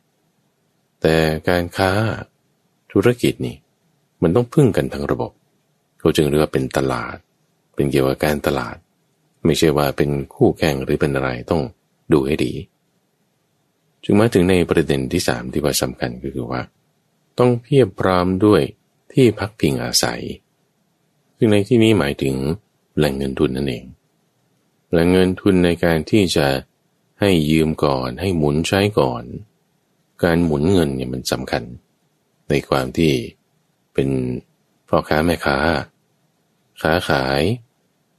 [1.02, 1.14] แต่
[1.48, 1.90] การค้า
[2.92, 3.56] ธุรกิจนี่
[4.22, 5.32] มันต้องพึ่งกันทั้งระบบ
[5.98, 7.16] เขาจึงเรียกว่าเป็นตลาด
[7.74, 8.76] เป็นเกี่ยวกับการตลาด
[9.44, 11.62] ไม่ใช่ว่าเป็นคู่แข่งหรือเป็นอะไรต้อง
[12.12, 12.52] ดูให้ดี
[14.04, 16.60] จึงมาถึงในประเด็นที่สามที่ว่าสำคัญก็คือว่า
[17.38, 18.62] ต้องเพียบพร้อมด้วย
[19.12, 20.22] ที่พักพิงอาศัย
[21.36, 22.34] ซึ่งในที่นี้หมายถึง
[22.96, 23.84] แหล่งเงินทุนนั่นเอง
[24.92, 26.46] แหล่งเงินทุนในการที่จะ
[27.20, 29.24] ให้ยืมก่อนให้หมุนใช้ก่อน
[30.24, 31.62] การหมุนเงินเนี่ยมันสำคัญ
[32.48, 33.12] ในความที่
[33.94, 34.08] เป็น
[34.88, 35.56] พ่อค้าแม่ค้า
[36.82, 37.42] ค้าขาย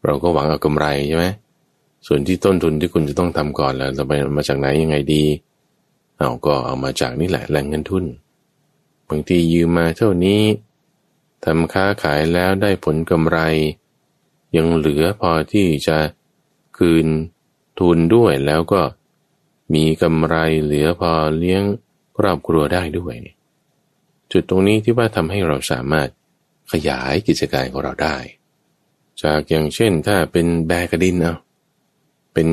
[0.05, 1.25] เราก็หวังเอากำไรใช่ไหม
[2.07, 5.23] ส่วนที่ต้นทุนที่คุณจะต้องทำก่อนแล้วจะไปมาจากไหนยังไงดี
[6.17, 8.05] เอาก็เอามาจากนี่แหละแหล่งเงินทุน
[9.09, 10.41] บางทียืมมาเท่านี้
[11.45, 13.39] ทำค้าขายแล้วได้ผลกำไร
[14.55, 15.97] ยังเหลือพอที่จะ
[16.77, 17.07] คืน
[17.79, 18.81] ทุนด้วยแล้วก็
[19.73, 21.63] มีกำไรเหลือพอเลี้ยง
[22.17, 23.15] ครอบครัวได้ด้วย
[24.31, 26.09] จุดตรงนี้ที่ว่าทำให้เราสามารถ
[26.71, 28.17] ขยายกิจการของเราได้
[29.23, 31.35] จากอย่างเช่นถ้าเป็นแบกระดินเอา
[32.33, 32.49] เป็น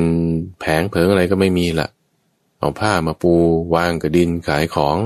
[0.59, 1.89] แผงเพิงอะไรก็ไม่มีละ
[2.59, 3.33] เอาผ้ามาปู
[3.75, 4.97] วางกับดินขายของ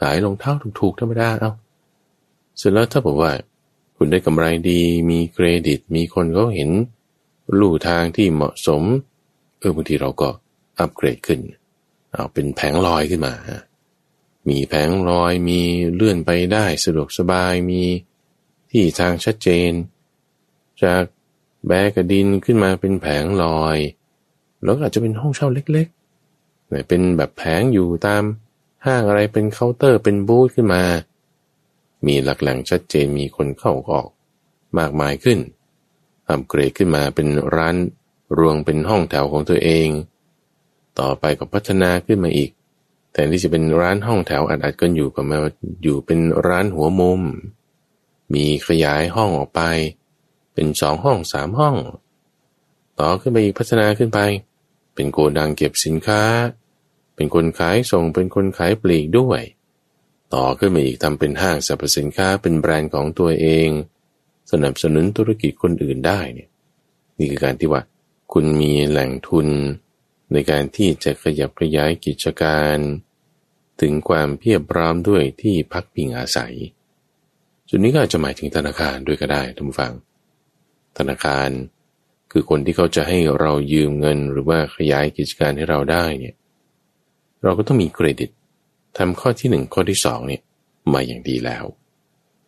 [0.00, 1.52] ขายรองเท้าถูกๆธรรมดาเอา
[2.56, 3.32] เสร็จแล้วถ้าบอกว่า
[3.96, 6.70] คุณได้กำไรดีมีเครดิต มีคนเขาเห็น
[7.60, 8.82] ลู่ทางที่เหมาะสม
[9.58, 10.28] เออบางทีเราก็
[10.78, 11.40] อัปเกรดขึ้น
[12.10, 13.34] เอาเป็นแผงลอยขึ้นมา
[14.48, 15.60] มีแผงลอยมี
[15.94, 17.82] เลื่อนไปได้สะดวกสบายมี
[18.70, 19.72] ที่ทางชัดเจน
[20.82, 21.02] จาก
[21.66, 23.78] แบกระดินขึ้นมาเป็นแผงลอย
[24.62, 28.22] แล้วอาจจะเป็นห้องเช่าเล็กๆเป็นแบบแผงอยู่ตาม
[28.86, 30.82] ห้างอะไรเป็นเคาน์เตอร์เป็นบูธขึ้นมา
[32.06, 34.08] มีหลักแหล่งชัดเจนมีคนเข้าออก
[34.78, 35.38] มากมายขึ้น
[36.28, 37.76] อัปเกรดขึ้นมาเป็นร้าน
[38.38, 39.88] รวงเป็นห้องแถวของตัวเอง
[41.00, 42.50] ต่อไปก็พัฒนาขึ้นมาอีก
[43.12, 45.38] แต่ที่จะเป็นร้านห้องแถวอัดๆกันอยู่ก็มา
[45.82, 47.22] อยู่เป็นร้านหัวมุม
[48.34, 49.60] มีขยายห้องออกไป
[50.54, 51.76] เป็นสองห้องสามห้อง
[52.98, 54.18] ต่อขึ้นไปอีกพัฒนาขึ้นไป
[54.94, 56.22] เป็นโกดังเก็บสินค้า
[57.14, 59.40] เป็นคนขายส่งเป็นคนขายปลีกด้วย
[60.34, 63.68] ต่อขึ้นมาอีกทำเป็นห้างสรรพสินค้าเป็นแบรนด์ของตัวเอง
[64.52, 66.48] สนับสนุนธุรกิจคนอื่นได้เนี่ย
[67.18, 67.82] นี่คือการที่ว่า
[68.32, 69.48] คุณมีแหล่งทุน
[70.32, 72.76] ในการที่จะขยับขยายกิจการ
[73.80, 76.54] ถึงความเพียบพร้อมด้วยที่พักพิงอาศัย
[77.68, 79.92] จุดนี้ก็อาจจะหมายถึงธนาคารด้วยก็ได้ท่านผู้ฟัง
[80.98, 81.48] ธนาคาร
[82.32, 86.34] คือคนที่เขาจะให้เรายืมเงินหรือว่าขยายกิจการให้เราได้เนี่ย
[87.42, 88.30] เราก็ต้องมีเครดิต
[88.98, 90.42] ทำข้อที่หนึ่งข้อที่สองเนี่ย
[90.92, 91.64] มาอย่างดีแล้ว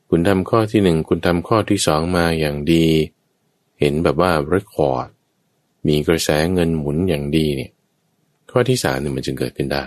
[0.09, 2.87] คุณทำข้อที่หนึ่งคุณทำข้อที่สองมาอย่างดี
[3.81, 5.09] เห็นแบบว่าเรคคอร์ด
[5.87, 7.71] มีกระแสเงินหมุนอย่างดีเนี่ย
[8.51, 9.87] ข้อที่สามเนี่ยมันจึงเกิดขึ้นได้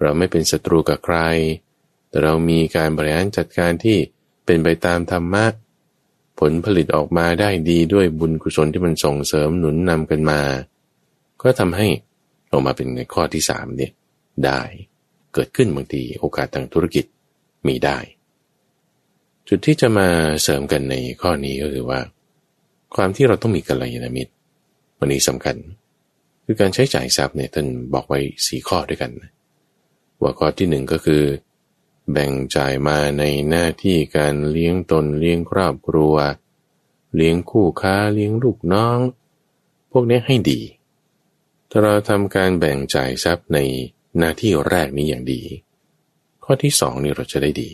[0.00, 1.18] เราไม่เป็นศัตรูกับใคร
[2.08, 3.96] แต่เรามีการบริหารจัดการที่
[4.44, 5.46] เป็นไปตามธรรมะ
[6.38, 10.40] ผลผลิตออกมาได้ดีด้วยบุญกุศลที่มันส่งเสริมหนุนนำกันมา
[11.42, 11.88] ก็ทำให้
[12.50, 13.92] ออกมาเป็นในข้อที่สามเนี่ย
[14.44, 14.60] ได้
[15.34, 17.04] เกิดขึ้นบางทีโอกาสทางธุรกิจ
[17.66, 17.98] มีได้
[19.48, 20.08] จุดที่จะมา
[20.42, 22.00] เสริมกันในข้อนี้ก็คือว่า
[22.96, 24.32] ความที่เราต้องมีกัลยาณมิตร
[24.98, 25.56] วันนี้สำคัญ
[26.44, 29.12] คือการใช้จ่ายทรัพย์เนี่ยท่านบอกไว้สี่ข้อด้วยกัน
[30.22, 31.22] ว่าข้อที่หนึ่งก็คือ
[32.12, 36.14] แบ่งจ่ายมาในหน้าที่การเลี้ยงตนเลี้ยงครอบครัว
[37.16, 38.98] เลี้ยงคู่ค้าเลี้ยงลูกน้อง
[39.92, 40.60] พวกนี้ให้ดี
[41.70, 43.58] ถ้าเราทำการแบ่งจ่ายทรัพย์ใน
[44.18, 45.42] หน้าที่แรกนี้อย่างดี
[46.44, 47.70] ข้อที่สองนี่เราจะได้ดี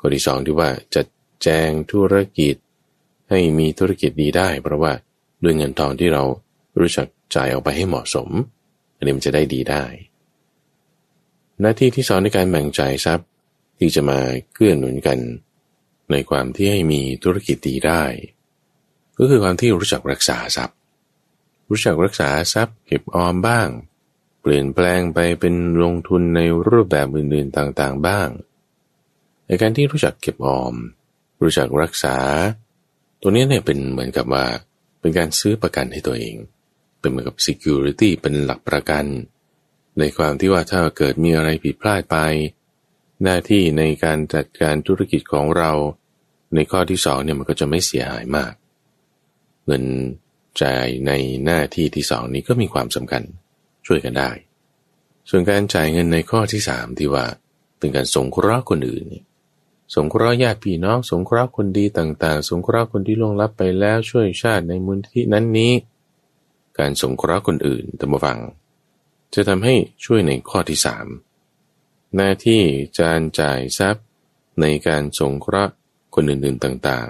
[0.00, 1.02] ข้อที่สองที่ว่าจะ
[1.42, 2.56] แจงธุรกิจ
[3.30, 4.92] ให้มีธุรกิจดีได้ เพราะว่า
[5.42, 6.24] ด้วยเงินทองที่เรา
[6.80, 8.28] รู้จักจ่ายออกไปให้เหมาะสม
[8.96, 9.84] อันนี้มันจะได้ดีได้
[11.60, 13.28] หน้าที่ที่สองในการแบ่งจ่ายทรัพย์
[13.78, 14.18] ที่จะมา
[14.54, 15.18] เกื้อหนุนกัน
[16.10, 18.04] ในความที่ให้มีธุรกิจดีได้
[19.18, 20.76] ก็คือความที่รู้จักรักษาทรัพย์
[21.70, 23.68] รู้จักรักษาทรัพย์เก็บออมบ้าง
[24.40, 28.28] เปลี่ยนแปลงไปเป็นลงทุนในรูปแบบอื่นๆต่างๆบ้าง
[29.46, 30.74] ในการที่รู้จักเก็บออม
[31.42, 32.16] รู้จักรักษา
[33.20, 34.46] ตัวนี้เนี่ยเป็นเหมือนกับว่า
[35.00, 36.36] เป็นการซื้อประกันให้ตัวเอง
[37.00, 39.04] เป็นเหมือนกับ security เป็นหลักประกัน
[39.98, 42.16] ในความที่ว่าถ้าเกิดมีอะไรผิดพลาดไป
[43.22, 45.72] หน้าที่ในการจัดการธุรกิจของเรา
[46.54, 48.52] ในข้อที่สองเนี่ยมันก็จะไม่เสียหายมาก
[49.66, 49.84] เงิน
[50.62, 51.12] จ่ายใน
[51.44, 53.22] หน้าที่ที่สองนี้ก็มีความสำคัญ
[53.92, 54.30] ช่วยกันได้
[55.30, 57.24] ส่วนการจ่ายเงินในข้อที่สามที่ว่า
[57.78, 59.22] เป็นการสงเคราะห์คนอื่นนี่
[59.94, 65.72] สงเคราะห์ญาติพี่น้อง สงเคราะห์คนดีต่างๆ สงเคราะห์คนที่ล่วงลับไปแล้วช่วยชาติในมูลที่นั้นนี้
[66.78, 68.38] การสงเคราะห์คนอื่นตามฟัง
[69.34, 69.74] จะทำให้
[70.04, 71.06] ช่วยในข้อที่สาม
[72.16, 72.60] หน้าที่
[72.98, 74.04] จานจ่ายทรัพย์
[74.60, 75.72] ในการสงเคราะห์
[76.14, 77.08] คนอื่นๆต่าง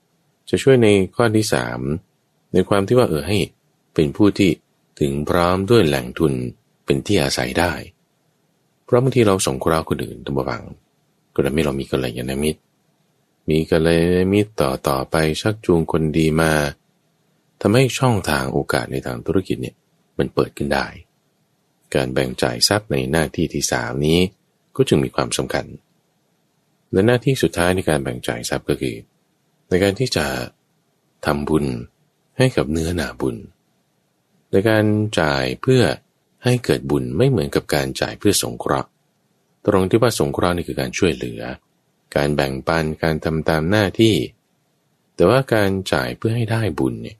[0.00, 1.80] ๆ จะช่วยในข้อที่สาม
[2.52, 3.38] ในความที่ว่าเออให้
[3.94, 4.50] เป็นผู้ที่
[5.02, 6.32] ถึงพร้อมด้วยแหล่งทุน
[6.84, 7.72] เป็นที่อาศัยได้
[8.84, 10.62] เพราะบางทีเราสงเคราะห์คนอื่นตัวบัง
[11.34, 12.60] ก็ทำให้เรามีกัลยาณมิตร
[13.50, 16.52] มีกัลยาณมิตรต่อต่อไปชักจูงคนดีมา
[17.60, 19.76] ทำให้ช่องทางโอกาสในทางธุรกิจเนี่ย
[20.18, 20.86] มันเปิดขึ้นได้
[21.94, 24.18] การแบ่งจ่ายทรัพย์ในหน้าที่ที่สามนี้
[24.76, 25.66] ก็จึงมีความสำคัญ
[26.92, 28.96] และหน้าที่สุดท้ายในการแบ่งจ่ายทรัพย์ก็คือ
[29.68, 30.26] ในการที่จะ
[31.26, 31.64] ทำบุญ
[32.38, 33.36] ให้กับเนื้อนาบุญ
[34.52, 34.84] ในการ
[35.20, 35.82] จ่ายเพื่อ
[36.44, 38.88] ให้เกิดบุญไม่เหมือนกับการจ่ายเพื่อสงเคราะห์
[39.66, 41.40] ตรงที่ว่าสงเคราะห์นี่คือการช่วยเหลือ
[42.16, 44.14] การแบ่งปันการทำตามหน้าที่
[45.16, 47.16] แต่ว่าการจ่ายเพื่อให้ได้บุญเนี่ย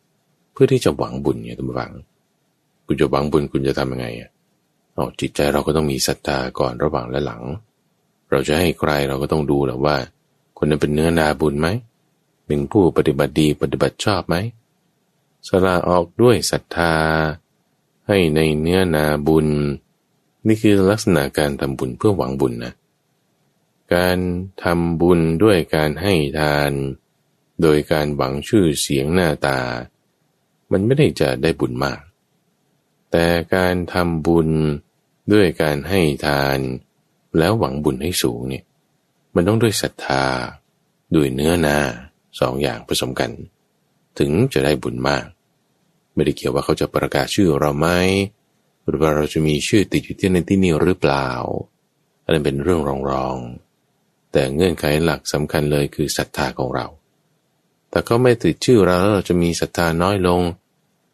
[0.53, 1.93] เพื่อที่จะหวังบุญเนี่ยต้องหวัง
[2.87, 4.31] คุณจะหวังบุญคุณจะทำยังไงอะ
[4.95, 7.43] เอาจิตใจเราก็ต้องมีศรัทธาก่อนระหว่างและหลัง
[8.31, 9.97] เราจะให้ใครเราก็ต้องดูแหละว่า
[10.59, 11.69] คนนั้นเป็นเนื้อนาบุญไหม
[12.47, 14.37] เป็นผู้ปฏิบัติดีปฏิบัติชอบไหม
[15.49, 16.95] สละออกด้วยศรัทธา
[18.09, 19.49] ให้ในเนื้อนาบุญ
[20.47, 22.73] นี่คือลักษณะการทำบุญเพื่อหวังบุญนะ
[23.95, 24.19] การ
[24.63, 26.73] ทำบุญด้วยการให้ทาน
[27.63, 29.61] โดยการหวังชื่อเสียงหน้าตา
[30.73, 32.01] มันไม่ได้จะได้บุญมาก
[33.11, 34.49] แต่การทำบุญ
[35.33, 36.59] ด้วยการให้ทาน
[37.39, 38.65] แล้วหวังบุญให้สูงเนี่ย
[39.35, 40.25] มันต้องด้วยศรัทธา
[41.15, 41.77] ด้วยเนื้อนา
[42.41, 43.31] สองอย่างผสมกัน
[44.19, 45.25] ถึงจะได้บุญมาก
[46.15, 47.89] ไม่ได้เกี่ยวว่าเขาจะประกาศชื่อเราไหม
[48.87, 51.29] หรือว่าเราจะมีชื่อติดอยู่ที่ในที่นี้หรือเปล่า
[52.25, 56.87] อันนั้นเป็นเรื่องรองๆแต่เงื่อนไขหลักสำคัญเลยคือศรัทธาของเรา
[57.91, 60.41] แต่เขาไม่ติดชื่อเราแล้วเราจะมีศรัทธาน้อยลง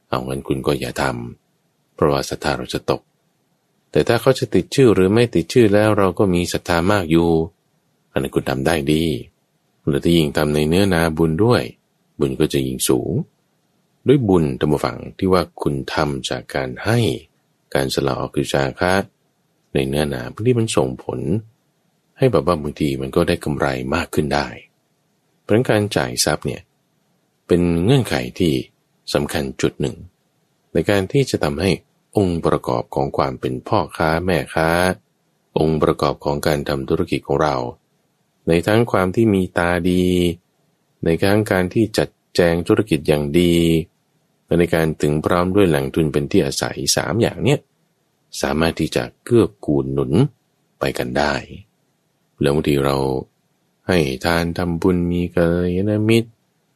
[0.09, 3.03] เอาเงินคุณก็อย่าทำเพราะว่าศรัทธาเราจะตก
[3.91, 7.31] แต่ถ้าเขาจะติดชื่อหรือไม่ติดชื่อแล้วเราก็มีศรัทธามากอยู่
[8.13, 9.05] อันนั้นคุณทำได้ดี
[9.87, 11.63] หรือถ้ยิ่งทำในเนื้อนาบุญด้วย
[12.19, 13.11] บุญก็จะยิ่งสูง
[14.07, 16.99] ด้วยบุญธรรมฝังที่ว่าคุณทำจากการให้
[17.75, 18.95] การสละออกคือจาคะ
[19.75, 21.21] ในเนื้อหนาที่มันส่งผล
[22.19, 24.49] ให้แบบว่าบางทีมันก็ได้กำไรมากขึ้นได้
[25.43, 26.63] เพราะการจ่ายทรัพย์เนี่ย
[27.47, 28.53] เป็นเงื่อนไขที่
[29.15, 29.97] สำคัญจุดหนึ่ง
[30.73, 31.71] ในการที่จะทำให้
[32.17, 34.69] องค์ประกอบของความเป็นพ่อค้าแม่ค้า
[35.59, 37.57] องค์ประกอบของการทำธุรกิจของเรา
[38.49, 40.05] ในทั้งความที่มีตาดี
[41.05, 43.55] ในทั้งการที่จัดแจงธุรกิจอย่างดี
[44.47, 47.59] และในการถึงพร้อมด้วยแหล่งทุนเป็นที่อาศัยสามอย่างเนี้ย
[48.43, 50.13] สามารถที่จะเกื้อกูลหนุน
[50.79, 51.35] ไปกันได้
[52.41, 52.97] แล้วบางทีเรา
[53.89, 56.31] ให้ทานทำบุญมีกัลยาณมิตร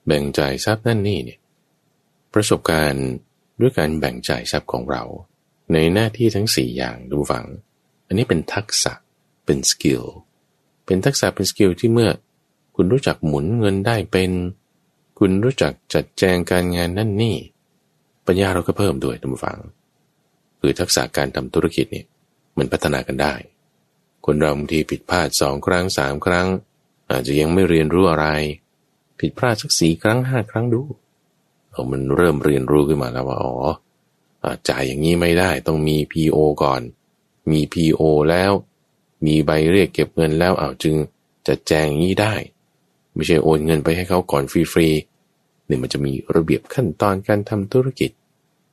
[0.07, 1.39] แบ่งจ่ายทรัพย์นั่นนี่เนี่ย
[2.35, 3.07] ประสบการณ์
[3.61, 5.03] ด้วยการแบ่งจ่ายทรัพย์ของเรา
[5.73, 7.45] ในหน้าที่ทั้งสี่อย่างผู้ฟัง
[8.07, 8.93] อันนี้เป็นทักษะ
[9.45, 10.03] เป็น skill
[10.87, 12.11] เป็นทักษะเป็น skill ที่เมื่อ
[12.77, 14.31] คุณรู้จักหมุนเงินได้เป็น
[15.19, 17.37] คุณรู้จักจัดแจงการงานนั่นนี่
[18.27, 19.59] ปัญญาเราก็เพิ่มด้วยผู้ฟัง
[20.61, 22.07] คือทักษะการทำธุรกิจเนี่ย
[22.59, 23.35] มันพัฒนากันได้
[24.27, 26.49] คนเราบางทีผิดพลาดสองครั้งสามครั้ง
[27.11, 28.27] อาจจะยังไม่เรียนรู้อะไร
[29.21, 30.83] ผิดพลาดสักสี่ครั้งห้าครั้งดู
[31.71, 33.55] เอามันเริ่มเรียนรู้ขึ้นมาแล้วว่าอ๋อ
[34.69, 36.81] จ่ายอย่างนี้ไม่ได้ต้องมี PO ก่อน
[37.51, 38.53] มี PO แล้ว
[39.27, 40.95] มีใบเรียกเก็บเงินแล้วเอาจึง
[41.47, 42.35] จะแจงอย่างนี้ได้
[43.15, 48.11] ไม่ใช่โอนเงินไปให้เขาก่อนฟรีๆเนี่ยมันจะมีระเบียบขั้นตอนการทำธุรกิจ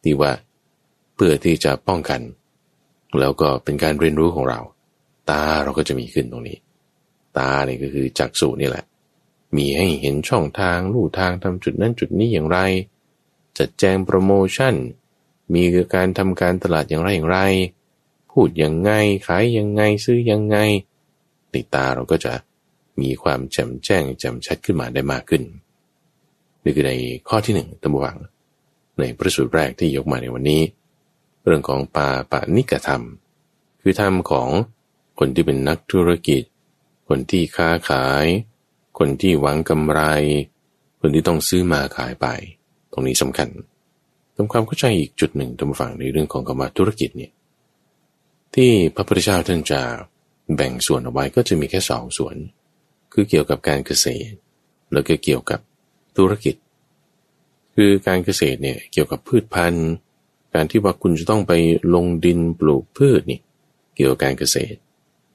[0.04, 0.32] ที่ว่า
[1.16, 2.22] เพื่อที่จะป้องกัน
[3.20, 4.60] แล้วก็เป็นการเรียนรู้ของเรา
[5.30, 6.58] ตาเราก็จะมีขึ้นตรงนี้
[7.38, 8.86] ตาเนี่ยก็คือจักษุนี่แหละ
[9.58, 12.60] มีให้เห็นช่องทางลู่ทางทำจุดนั้นจุดนี้อย่างไร
[13.58, 14.76] จัดแจงโปรโมชั่น
[15.54, 15.64] มี
[15.96, 17.40] การทำการตลาดอย่างไรอย่างไร
[18.32, 18.92] พูดยังไง
[19.28, 20.58] ขายยังไงซื้อยังไง
[21.52, 22.34] ในตาเราก็จะ
[23.02, 25.44] มีความแจ่มแจ้งแจ่มชัดขึ้นมาได้มากขึ้น
[26.64, 26.94] นี่คือใน
[27.28, 28.18] ข้อที่หนึ่งตัมวัง
[29.00, 30.62] ในประสูตรแรกที่ยกมาในวันนี้
[31.46, 33.04] เรื่องของปาปานิกธรรม
[33.82, 34.50] คือธรรมของ
[35.20, 36.44] คนที่เป็นนักธุรกิจ
[37.10, 38.26] คนที่ค้าขาย
[39.00, 40.02] คนที่หวังกำไร
[41.02, 42.28] คนที่ต้องซื้อมาขายไป
[42.92, 43.50] ตรงนี้สำคัญ
[44.36, 47.32] ทำความเข้าใจอีกจุดหนึ่งตรงฝั่งในเรื่องของกรรมธุรกิจเนี่ย
[48.56, 49.82] ที่พระพุทธเจ้าท่านจะ
[50.56, 52.36] แบ่งส่วนเอาไว้ก็จะมีแค่สองส่วน
[53.14, 54.36] คือเกี่ยวกับการเกษตร
[54.94, 55.60] แล้วก็เกี่ยวกับ
[56.18, 56.56] ธุรกิจ
[57.76, 59.90] คือการเกษตรเนี่ยเกี่ยวกับพืชพันธุ์
[60.54, 61.54] การที่ว่าคุณจะต้องไป
[61.96, 63.40] ลงดินปลูกพืชนี่
[63.96, 64.78] เกี่ยวกับการเกษตร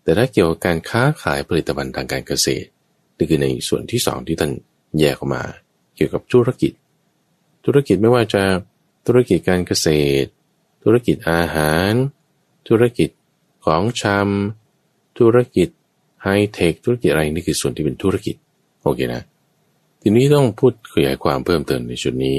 [0.02, 2.68] แต่ถ้าเกี่ยวกับการค้าขายผลิตภัณฑ์ทางการเกษตร
[3.16, 4.52] นี่คือในส่วนที่สองที่ท่าน
[4.98, 5.42] แยกออกมา
[5.96, 6.72] เกี่ยวกับธุรกิจ
[7.64, 8.42] ธุรกิจไม่ว่าจะ
[9.06, 9.88] ธุรกิจการเกษ
[10.24, 10.28] ตร
[10.84, 11.92] ธุรกิจอาหาร
[12.68, 13.10] ธุรกิจ
[13.64, 15.68] ของชำธุรกิจ
[16.24, 18.36] ไฮเทคธุรกิจอะไรนี่คือส่วนที่เป็นธุรกิจ
[18.82, 19.22] โอเคนะ
[20.02, 22.38] ทีนี้ต้องพูดขยายความเพิ่มเติมในชุดนี้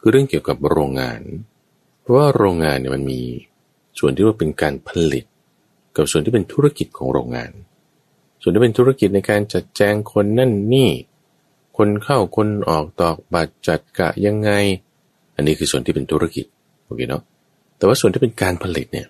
[0.00, 1.20] คือเรื่องเกี่ยวกับโรงงาน
[2.00, 3.20] เพราะว่าโรงงานเนี่ยมันมี
[3.98, 5.24] ส่วนที่ว่าเป็นการผลิต
[5.96, 7.50] กับส่วนที่เป็นธุรกิจของโรงงาน
[8.42, 10.90] ส่วนที่เป็นธุรกิจในการจัดแจงคนนั่นนี่
[11.76, 14.50] คนเข้าคนออกตอกบัตรจัดกะยังไง
[15.34, 16.46] อันนี้คือส่วนที่เป็นธุรกิจ
[16.84, 17.22] โอเคเนาะ
[17.76, 19.06] แต่ว่าส่วนที่เป็นการผลิตเนี่ย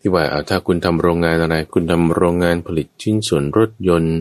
[0.00, 4.18] ที่ว่าถ้าคุณทำโรงงานอะไร คุณทำโรงงานผลิตชิ้นส่วนรถยนต์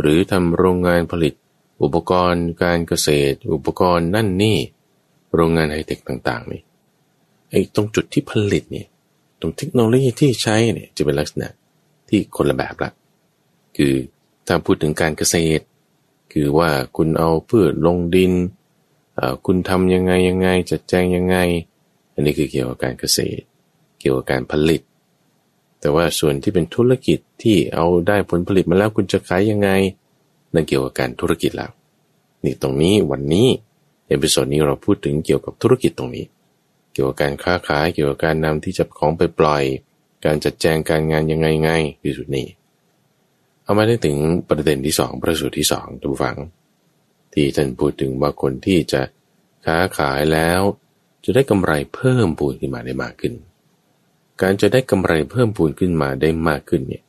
[0.00, 1.34] หรือทำโรงงานผลิต
[1.82, 4.58] อุปกรณ์การเกษตร อุปกรณ์นั่นนี่
[5.34, 6.62] โรงงานไฮเทคต่าง ๆ นี่
[7.50, 8.86] ไอ้ตรงจุดที่ผลิตเนี่ย
[9.40, 11.48] ตรงเทคโนโลยีที่ใช้เนี่ยจะเป็นลักษณะ
[12.08, 12.90] ที่คนละแบบละ
[13.76, 13.94] คือ
[14.46, 15.64] ถ้าพูดถึงการเกษตร
[16.32, 18.32] คือว่าคุณเอาพืชลงดิน
[19.46, 21.36] คุณทำยังไงยังไงจัดแจงยังไง
[22.12, 23.44] อันนี้คือเกี่ยวกับการเกษตร
[24.00, 24.82] เกี่ยวกับการผลิต
[25.80, 29.70] แต่ว่าส่วนที่เป็นธุรกิจที่เอาได้ผลผลิตมาแล้วคุณจะขายยังไง
[30.54, 31.70] นั่นเกี่ยวกับการธุรกิจแล้ว
[32.44, 33.48] นี่ตรงนี้วันนี้
[34.08, 36.24] episode นี้เราพูดถึงเกี่ยวกับธุรกิจตรงนี้
[36.92, 39.62] เกี่ยวกับการค้าขายเกี่ยวกับการนำที่จะของไปปล่อย
[40.24, 41.70] การจัดแจงการงานยังไงไง
[42.02, 42.46] ที่สุดนี้
[43.62, 44.16] เอามาได้ถึง
[44.48, 46.36] ประเด็นที่สองประสูตรที่สองทุกฝัง
[47.32, 49.02] ที่ท่านพูดถึงว่าคนที่จะ
[49.66, 50.60] ค้าขายแล้ว
[51.24, 53.34] จะได้กำไรเพิ่มพูนขึ้นมาได้มากขึ้น
[54.40, 57.04] การจะได้กำไรเพิ่มพูนขึ้นมาได้มากขึ้นเนี่ย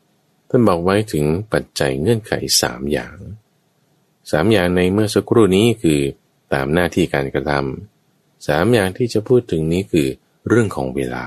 [0.49, 3.17] ท่านบอกไว้ถึงปัจจัยเงื่อนไขสามอย่าง
[4.31, 5.99] สามอย่างในเมื่อสักครู่นี้คือ
[6.53, 10.07] ตามหน้าที่การกระทำสามอย่างที่จะพูดถึงนี้คือ
[10.47, 11.25] เรื่องของเวลา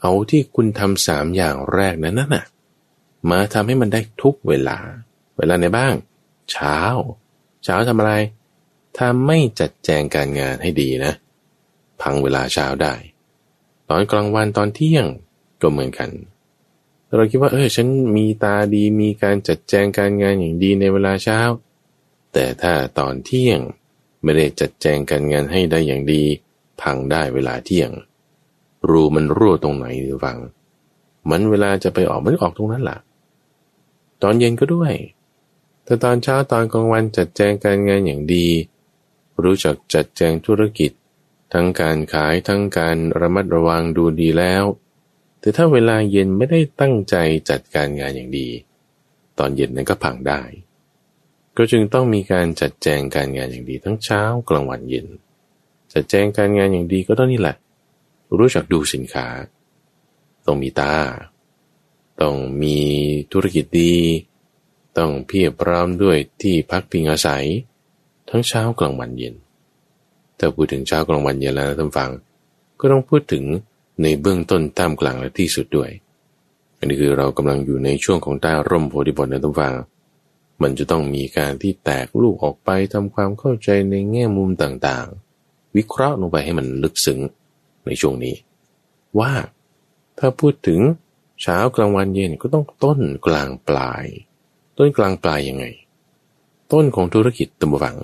[0.00, 2.44] เอาที่คุณทำสามอย่างแรกนั้นน่ะ
[3.30, 4.78] มาทำให้มันได้ทุกเวลา
[5.38, 5.94] เวลาในบ้าง
[6.50, 6.78] เช้า
[7.64, 8.12] เช้าทำอะไร
[8.96, 11.12] ถ้าไม่จัดแจงการงานให้ดีนะ
[12.02, 12.94] พังเวลาเช้าได้
[13.94, 15.06] อนกลางวันตอนเที่ยง
[15.62, 16.10] ก็เหมือนกัน
[17.16, 21.38] เราคิดว่า เออฉันมีตาดีมีการจัดแจงการงานอย่างดีในเวลาเช้า
[22.32, 23.60] แต่ถ้าตอนเที่ยง
[24.22, 26.22] ไม่ได้จัดแจงการงานให้ได้อย่างดี
[26.80, 27.90] พังได้เวลาเที่ยง
[28.90, 30.38] รูมันรั่วตรงไหนหรือฟัง
[31.30, 32.98] มันเวลาจะไปออกมันออกตรงนั้นแหละ
[34.22, 34.92] ตอนเย็นก็ด้วย
[35.84, 38.46] แต่ตอนเช้าตอนกลางวันจัดแจงการงานอย่างดี
[39.42, 40.90] รู้จักจัดแจงธุรกิจ
[41.54, 44.64] ทั้งการขายทั้งการระมัดระวังดูดีแล้ว
[45.40, 47.16] แต่ถ้าเวลาเย็นไม่ได้ตั้งใจ
[47.50, 48.48] จัดการงานอย่างดี
[49.38, 50.42] ตอนเย็นนั้นก็พังได้
[51.56, 55.06] ก็จึงต้องมีการจัดแจงการงานอย่างดีทั้งเช้ากลางวันเย็น
[55.92, 57.56] จัดแจงการงานอย่างดีก็ต้องนี่แหละ
[58.38, 59.26] รู้จักดูสินค้า
[60.46, 60.94] ต้องมีตา
[62.20, 62.78] ต้องมี
[63.32, 63.96] ธุรกิจดี
[64.98, 67.46] ต้องเพียบพร้อมด้วยที่พักพิงอาศัย
[68.28, 69.34] ทั้งเช้ากลางวันเย็น
[70.36, 72.10] แต่พูดถึงเช้ากลางวันเย็นแล้วท่านฟัง
[72.80, 73.44] ก็ต้องพูดถึง
[74.02, 75.90] ในเบื้องต้นท่ามกลางและที่สุดด้วย
[76.78, 79.74] อันนี้คือเรากำลังอยู่ในช่วงของใต้ร่มโพธิบทนะท่านฟัง
[80.62, 87.20] มันจะต้องมีการที่แตกลูกออกไปทำความเข้าใจในแง่มุมต่างๆ วิเคราะห์ลงไปให้มันลึกซึ้ง
[87.86, 88.34] ในช่วงนี้
[89.18, 89.32] ว่า
[90.18, 90.80] ถ้าพูดถึง
[91.42, 94.04] เช้ากลางวันเย็นก็ต้องต้นกลางปลาย
[94.78, 95.64] ต้นกลางปลายยังไง
[96.72, 97.96] ต้นของธุรกิจตัมบัง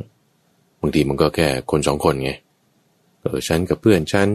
[0.80, 2.32] บางทีมันก็แค่คนสองคนไง
[3.20, 4.28] เออฉันกับเพื่อนฉัน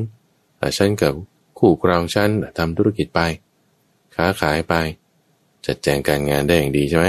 [0.78, 1.14] ฉันกับ
[1.60, 3.22] คู่ครองฉันทำธุรกิจไป
[4.16, 4.74] ค้าขายไป
[5.66, 7.08] จัดแจงการงานได้อย่างดีใช่ไหม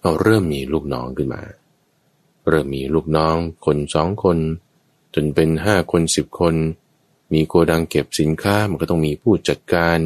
[0.00, 1.42] เราเริ่มมีลูกน้องขึ้นมา
[2.48, 4.38] เริ่มมีลูกน้องคนสองคน
[5.14, 6.54] จนเป็นห้าคนสิบคน
[7.32, 9.98] มีโกดังเก็บสินค้ามันก็ต้องมีผู้จัดการ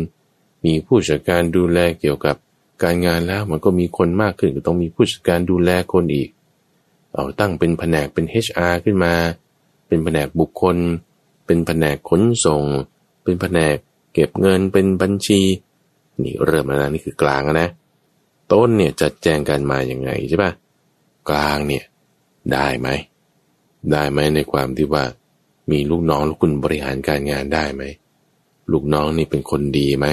[0.64, 2.36] มีผู้จัดการดูแลเกี่ยวกับ
[2.82, 6.28] การงานแล้วมันก็มีคนมากขึ้นก็ต้องมีผู้จัดการดูแลคนอีก
[7.16, 9.12] เอาตั้งเป็นแผนกเป็น HR ขึ้นมา
[9.86, 10.76] เป็นแผนกบุคคล
[11.46, 12.64] เป็นแผนกขนส่ง
[13.22, 13.76] เป็นแผนก
[14.14, 15.40] เก็บเงินเป็นบัญชี
[16.22, 17.68] นี่เริ่มแล้วนะนี่คือกลางนะ
[18.52, 20.52] ต้นเนี่ยจัดแจงการมาอย่างไงใช่ปะ
[21.30, 21.84] กลางเนี่ย
[22.52, 22.88] ได้ไหม
[23.92, 25.04] ได้ไหมในความที่ว่า
[25.70, 27.82] มีลูกน้องลูกคุณบริหารการงานได้ไหม
[28.72, 30.06] ลูกน้องนี่เป็นคนดีไหม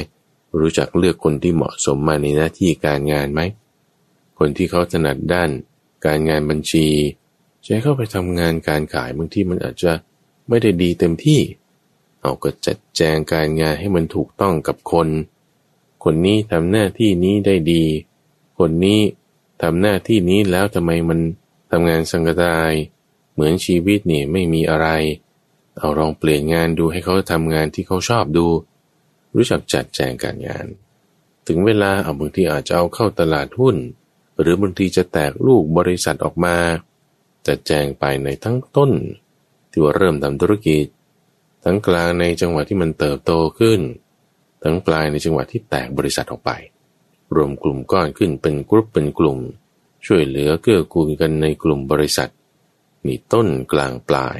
[0.59, 3.41] รู้จักเลือกคนที่เหมาะสมมาในหน้าที่การงานไหม
[4.39, 5.49] คนที่เขาถนัดด้าน
[6.05, 6.87] การงานบัญชี
[7.65, 9.91] จะเข้าไปทำงานการขายบางที่มันอาจจะ
[10.47, 11.41] ไม่ได้ดีเต็มที่
[12.21, 15.07] เอาก็จัดแจงการงานให้มันถูกต้องกับคน
[16.03, 17.83] คนนี้ทำหน้าที่นี้ได้ดี
[18.59, 19.01] คนนี้
[19.61, 21.19] ทำหน้าที่นี้แล้วทำไมมัน
[21.71, 22.71] ทำงานสังกตาย
[23.33, 24.87] เหมือนชีวิตนี่ไม่มีอะไร
[25.77, 28.47] เอาลองเปลี่ยนงานดูให้เขาทำงานที่เขาชอบดู
[29.35, 30.65] รู้จักจัดแจงการงาน
[31.47, 33.75] ถึงเวลาเอาบางทีอาจจะเอาเข้าตลาดหุ้น
[34.39, 36.55] หรือบางทีจะแตกลูกบริษัทออกมา
[37.47, 38.91] จัดแจงไปในทั้งต้น
[39.71, 40.85] ที่ว่าเริ่มทำธุรกิจ
[41.63, 43.79] ทั้งกลางในจังหวะที่มันเติบโตขึ้น
[44.63, 46.51] ทั้งปลายในจังหวะที่แตกบริษัทออกไป
[47.35, 49.37] รวมกลุ่มก้อนขึ้นเป็นกรุ๊ปเป็นกลุ่ม
[50.05, 52.31] ช่วยเหลือเกื้อกูลกันในกลุ่มบริษัท
[53.05, 54.39] นี่ต้นกลางปลาย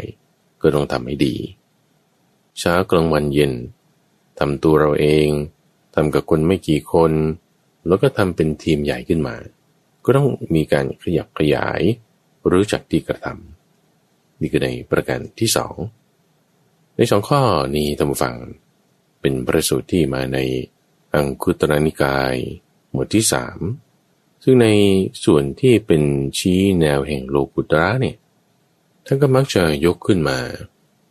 [0.61, 1.35] ก็ต้องทำให้ดี
[2.59, 3.53] เช้ากลางวันเย็น
[4.39, 5.27] ทำตัวเราเอง
[5.95, 7.11] ทำกับคนไม่กี่คน
[7.87, 9.35] แล้วก็ทำเป็นทีมใหญ่ขึ้นมา
[10.05, 11.81] ก็ต้องมีการขยับขยาย
[12.51, 15.75] รู้จักที่กระทำนี่คือในประการที่สอง
[16.95, 17.41] ในสองข้อ
[17.75, 18.35] นี้ท่านผู้ฟัง
[19.21, 20.39] เป็นประสูตรที่มาใน
[21.13, 22.35] อังคุตรนิกาย
[22.91, 23.59] หมวดที่สาม
[24.43, 24.67] ซึ่งใน
[25.25, 26.03] ส่วนที่เป็น
[26.37, 28.17] ชี้แนวแห่งโลกุตระเนี่ย
[29.05, 30.39] ท่านก็มักจะยกขึ้นมา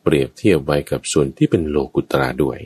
[0.03, 2.59] เปรียบเทียบไว้กับส่วนที่เป็นโลกุตระด้วย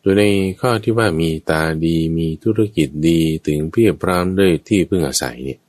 [0.00, 0.24] โดยใน
[0.60, 5.60] ข้อที่ว่ามีตาดีมีธุรกิจดีถึงเพียบพร้อมด้วยที่พึ่งอาศัยเนี่ย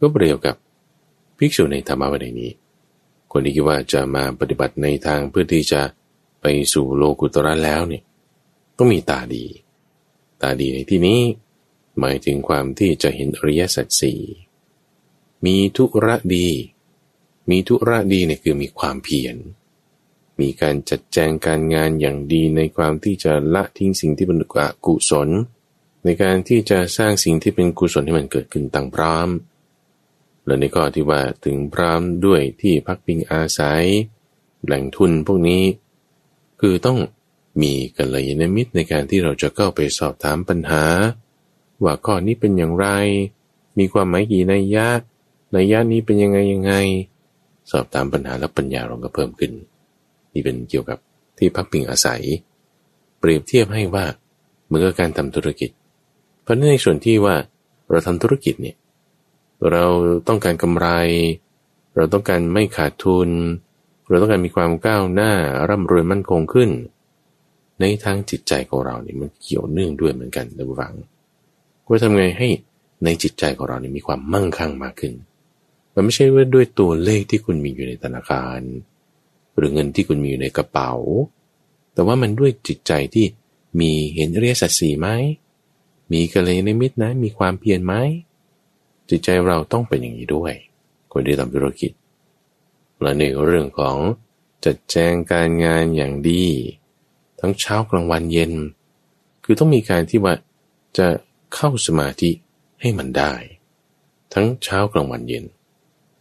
[0.00, 0.56] ก็เปรียบกับ
[1.38, 2.52] ภิกษุในธรรมะวันนี้
[3.32, 5.82] คนที่คิดว่าจะมาปฏิบัติในทางเพื่อที่จะ
[6.40, 8.02] ไปสู่โลกุตระแล้วเนี่ย
[8.76, 9.44] ต้องมีตาดี
[10.42, 11.20] ตาดีในที่นี้
[12.00, 14.20] หมายถึงความที่จะเห็นอริยสัจสี่
[15.44, 16.48] มีทุระดี
[17.50, 19.36] มีทุระดีเนี่ยคือมีความเพียร
[20.40, 24.44] มีการจัดแจงการงานอย่างดีในความที่จะละทิ้งสิ่งที่เป็นอ
[24.86, 25.28] กุศล
[26.04, 29.28] ในการที่จะสร้างสิ่งที่เป็นกุศลให้มันเกิดขึ้นตั้งพร้อม
[30.46, 33.84] และในข้อที่ว่าถึงพร้อมด้วยที่พักพิงอาศัย
[34.64, 35.62] แหล่งทุนพวกนี้
[36.60, 36.98] คือต้อง
[37.62, 40.84] มีกัลยาณมิตรในการที่เราจะเข้าไปสอบถามปัญหา
[41.84, 42.86] ว่าข้อนี้เป็นอย่างไร
[43.78, 44.88] มีความหมายกี่นัยยะ
[45.56, 46.72] นัยยะนี้เป็นยังไงยังไง
[47.70, 49.52] สอบถามปัญหาและปัญญาเราก็เพิ่มขึ้น
[50.34, 50.98] นี่เป็นเกี่ยวกับ
[51.38, 52.22] ที่พักพิงอาศัย
[53.18, 54.04] เปรียบเทียบให้ว่า
[54.66, 55.70] เหมือนกับการทำธุรกิจ
[56.42, 57.36] เพราะในส่วนที่ว่า
[57.90, 58.76] เราทำธุรกิจเนี่ย
[59.70, 59.84] เรา
[60.28, 60.88] ต้องการกำไร
[61.96, 63.30] เราต้องการไม่ขาดทุน
[64.08, 65.32] เราต้องการมีความก้าวหน้า
[65.68, 66.70] ร่ำรวยมั่นคงขึ้น
[67.80, 70.94] ในทางจิตใจของเราเนี่ยมันเกี่ยวเนื่องด้วยเหมือนกันระวัง
[71.88, 72.48] ว่าทำไงให้
[73.04, 75.12] ในจิตใจของเราเนี่ยมีความมั่งคั่งมากขึ้น
[75.94, 78.60] มันไม่ใช่ว่าด้วยตัวเลขที่คุณมีอยู่ในธนาคาร
[79.56, 80.92] หรือเงินที่คุณมีอยู่ในกระเป๋า
[81.92, 83.26] แต่ว่ามันด้วยจิตใจที่
[83.80, 85.08] มีเห็นเรียสัตสีไหม
[86.12, 87.94] มีกะเลในมิตรนะ มีความเพียรไหม
[89.08, 90.52] จิตใจเราต้องเป็นอย่างนี้ด้วย
[91.12, 91.92] คนที่ทำธุรกิจ
[93.00, 93.96] และในเรื่องของ
[94.64, 96.44] จัดแจงการงานอย่างดี
[97.40, 98.52] ทั้งเช้ากลางวันเย็น
[99.44, 100.34] คือต้องมีการที่ว่า
[100.98, 101.06] จะ
[101.54, 102.30] เข้าสมาธิ
[102.80, 103.32] ให้มันได้
[104.34, 105.44] ทั้งเช้ากลางวันเย็น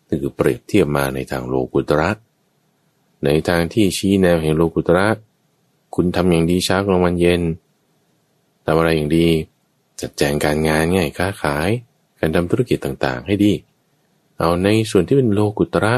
[0.08, 2.10] นี่คือเปรียบเทียบมาในทางโลกุตระ
[3.24, 5.08] ในทางที่ชี้แนวแห่งโลกุตระ
[5.96, 7.42] คุณทำอย่างดีเช้ากลางวันเย็น
[8.66, 9.28] ทำอะไรอย่างดี
[10.02, 11.70] จัดแจงการงานง่ายค้าขาย
[12.20, 13.54] การทำธุรกิจต่างๆ ให้ดี
[14.40, 15.94] เอาในส่วนที่เป็นโลกุตระ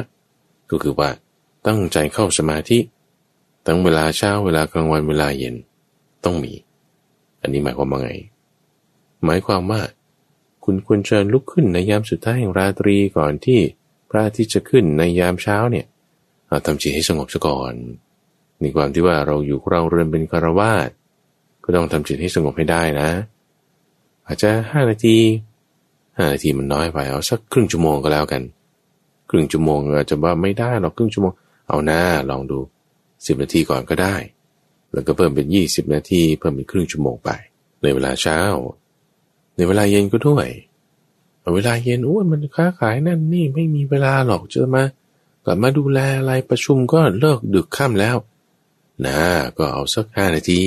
[0.69, 1.09] ก็คือว่า
[1.67, 2.79] ตั้งใจเข้าสมาธิ
[3.65, 5.55] ตั้งเวลาเช้าเวลากลางวันเวลาเย็น
[6.23, 6.53] ต้องมี
[7.41, 8.11] อันนี้หมายความว่าไง
[9.25, 9.81] หมายความว่า
[10.63, 13.59] คุณควรเชิญลุกขึ้นในยามสุดท้ายแห่งราตรีก่อนที่
[14.09, 15.85] พระอาทิตย์จะขึ้นในยามเช้าเนี่ย
[16.65, 17.73] ทำจิตให้สงบซะก่อน
[18.59, 20.89] ในความที่ว่าเราอยู่เราเรือนเป็นคารวาส
[21.63, 23.09] ก็ต้องทำจิตให้สงบให้ได้นะ
[24.27, 25.17] อาจจะห้านาที
[26.17, 28.41] ห้านาทีมันน้อยไปเอาสักครึ่งชั่วโมงก็แล้วกัน
[29.29, 31.33] ครึ่งชั่วโมงอาจจะว่าไม่ได้หรอกครึ่งชั่วโมง
[31.69, 32.59] เอาหน้าลองดู
[33.25, 34.15] สิบนาทีก่อนก็ได้
[34.93, 37.29] แล้วก็เพิ่มเป็นยี่สิบนาทีเพิ่มเป็นครึ่งชั่วโมงไป
[37.81, 38.39] ในเวลาเช้า
[39.55, 40.47] ในเวลาเย็นก็ด้วย
[41.55, 44.83] เวลาเย็นอ้ยมันค้าขายนั่นนี่ไม่มีเวลาหรอกจะมา
[45.45, 48.17] กลับมาดูแลอะไรประชุมก็เลิกดึกค่ำแล้ว
[49.05, 49.19] นะ
[49.57, 50.63] ก็เอาสักห้านาที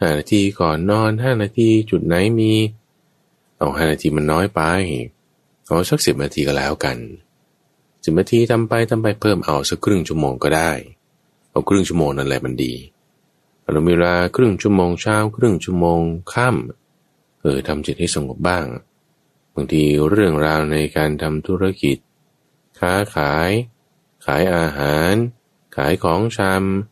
[0.00, 2.52] ห้านาทีก่อนนอนห้านาทีจุดไหนมี
[3.58, 4.60] เอาห้านาทีมันน้อยไป
[5.66, 6.96] เอาสักสิบนาทีก็แล้วกัน
[8.04, 10.70] สิบนาทีทำไปทำไปเพิ่มเอาสักครึ่งชั่วโมงก็ได้
[11.50, 12.74] เอาครึ่งชั่วโมงนั่นแหละมันดี
[13.72, 16.00] เรามีเวลาครึ่งชั่วโมงเช้า ครึ่งชั่วโมง
[16.32, 18.66] ค่ำเออทำจิตให้สงบบ้าง
[19.54, 21.96] บางทีเรื่องราวในการทำธุรกิจ
[22.78, 23.50] ค้าขาย
[24.24, 25.12] ขายอาหาร
[25.76, 26.38] ขายของช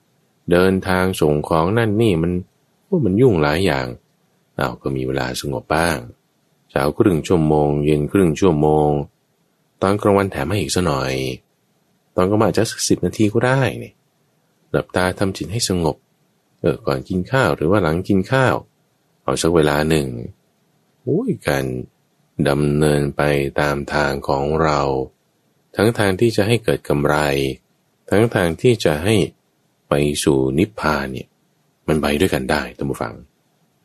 [0.00, 2.32] ำเดินทางส่งของนั่นนี่มัน
[2.88, 3.86] ว่ามันยุ่งหลายอย่าง
[4.56, 5.98] เราก็มีเวลาสงบบ้าง
[6.70, 8.90] เช้าครึ่งชั่วโมง เย็นครึ่งชั่วโมง
[9.82, 11.12] ตอนกลางวันแถมให้อีกสักหน่อย
[12.16, 13.94] ตอนกลาจะสักสิบนาทีก็ได้เนี่ย
[14.70, 15.96] หลับตาทำจิตให้สงบ
[16.60, 18.54] เออก่อนกินข้าวหรือว่าหลังกินข้าว
[19.22, 20.08] เอาสักเวลาหนึ่ง
[21.02, 21.64] โอ้ยการ
[22.48, 23.22] ดำเนินไป
[23.60, 24.80] ตามทางของเรา
[25.76, 27.16] ทั้งทางที่จะให้เกิดกำไร
[28.10, 29.16] ทั้งทางที่จะให้
[29.88, 29.94] ไป
[30.24, 31.28] สู่นิพพานเนี่ย
[31.88, 33.14] มันไปด้วยกันได้ท่านผู้ฟัง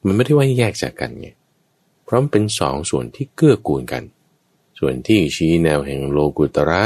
[0.05, 1.27] มันไม่ได้ว่าแยกจากกันไง
[2.03, 4.03] เพราะมันเป็นสองส่วนที่เกื้อกูลกัน
[4.79, 6.83] ส่วนที่ชี้แนวแห่งโลกุตระ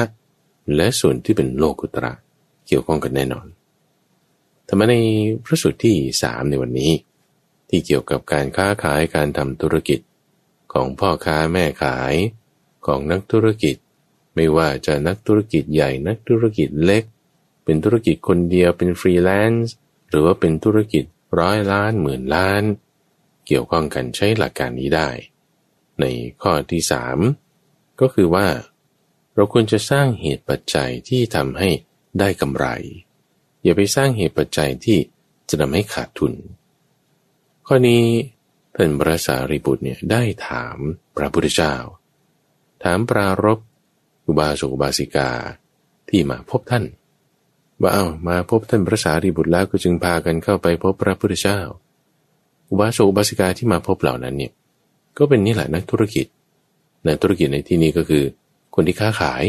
[0.76, 2.14] และส่วนที่เป็นโลกุตระ
[2.68, 3.48] เกี่ยวข้องกันแน่นอน
[4.68, 4.94] ธรรมใน
[5.44, 6.92] พระสูตรที่สามในวันนี้
[7.70, 10.00] ที่เกี่ยวกับการค้าขายการทำธุรกิจ
[10.74, 12.14] ของพ่อค้าแม่ขาย
[12.86, 13.76] ของนักธุรกิจ
[14.42, 17.04] ไม่ว่าจะนักธุรกิจใหญ่นักธุรกิจเล็ก
[17.64, 19.74] เป็นธุรกิจคนเดียวเป็นฟรีแลนซ์
[20.10, 21.04] หรือว่าเป็นธุรกิจ
[21.40, 22.64] ร้อยล้านหมื่นล้าน
[23.48, 25.10] เกี่ยวข้องกันใช้หลักการนี้ได้
[26.00, 26.06] ใน
[26.42, 27.18] ข้อที่สาม
[28.02, 28.48] ก็คือว่า
[29.36, 31.70] เราควรจะสร้างเหตุปัจจัยที่ทำให้
[32.20, 32.66] ได้กำไร
[33.64, 35.00] อย่าไปสร้างเหตุปัจจัยที่
[35.50, 36.34] จะทำให้ขาดทุน
[37.68, 38.04] ข้อนี้
[38.76, 40.78] ท่านพระสารีบุตรเนี่ยได้ถาม
[41.18, 41.76] พระพุทธเจ้า
[42.84, 43.60] ถามปรารบ
[44.30, 45.30] อุบาสกอุบาสิกา
[46.10, 46.86] ที่มาพบท่าน
[47.82, 51.60] ว่าเอามาพบท่านพระสารีบุตรแล้วก็จึงพากันเข้าไปพบพระพุทธเจ้า
[52.70, 54.54] อุบาสกอุบาสิกาที่มาพบเหล่านั้นเนี่ย
[55.18, 56.26] ก็เป็นนี่แหละนักธุรกิจ
[57.08, 58.24] นักธุรกิจในที่นี้ก็คือ
[58.76, 59.44] คนที่ค้าขาย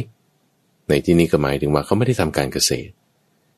[0.88, 2.92] ในที่นี้ก็หมายถึงว่าเขาไม่ได้ทำการเกษตร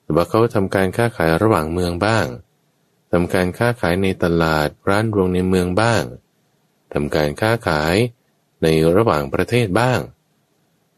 [0.03, 2.27] แต่ว่าเขาทำการค้าขายระหว่างเมืองบ้าง
[3.12, 6.03] ทำการค้าขายในตลาดร้านรวงในเมืองบ้าง
[6.93, 7.97] ทำการค้าขาย
[8.62, 8.66] ใน
[8.97, 10.01] ระหว่างประเทศบ้าง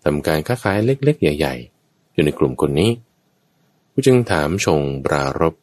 [0.05, 2.91] ทำการค้าขายเล็กๆ ใหญ่ ๆ อยู่ในกลุ่มคนนี้
[3.93, 5.55] ผู้จึงถามชงปรารบ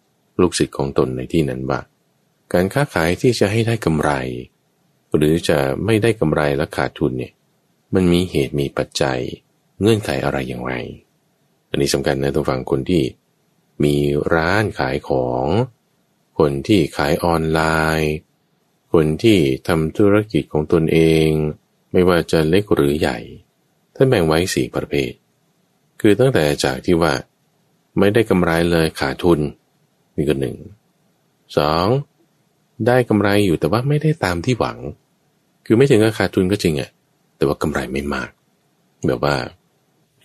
[0.42, 1.80] ลูกศิษย์ของตนในที่นั้นว่า
[2.54, 4.12] การค้าขายที่จะให้ได้กำไร
[5.16, 7.34] หรือจะไม่ได้กำไรและขาดทุนเนี่ย
[7.94, 9.20] มันมีเหตุมีปัจจัย
[9.82, 10.74] เงื่อนไขอะไรอย่างไร
[11.70, 13.04] อันนี้สำคัญนะตัวฟังคนที่
[13.84, 13.96] มี
[14.36, 15.46] ร้านขายของ
[16.39, 17.62] คนที่ขายออนไล
[18.00, 18.14] น์
[18.94, 21.30] คนที่ทำธุรกิจของตนเอง
[21.92, 23.20] ไม่ว่าจะเล็กหรือใหญ่
[24.02, 25.12] ท่านแบ่งไว้สี่ประเภท
[26.02, 27.14] คือตั้งแต่จากที่ว่า
[27.99, 29.39] ไม่ได้กำไรเลยขาดทุน
[30.16, 30.58] มีก็หนึ่ง
[31.58, 31.86] สอง
[32.88, 34.78] ได้กำไรอยู่แต่ว่าไม่ได้ตามที่หวัง
[35.66, 36.89] คือไม่ถึงกับขาดทุนก็จริงอะ
[37.38, 38.30] แต่ว่ากำไรไม่มาก
[39.08, 39.36] แบบว่า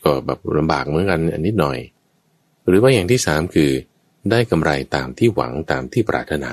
[0.04, 1.78] ก็แบบลำบากเหมือนกันอันนิดหน่อย
[2.66, 3.70] หรือว่าอย่างที่สามคือ
[4.30, 6.52] ได้กำไรตามที่หวังตามที่ปรารถนา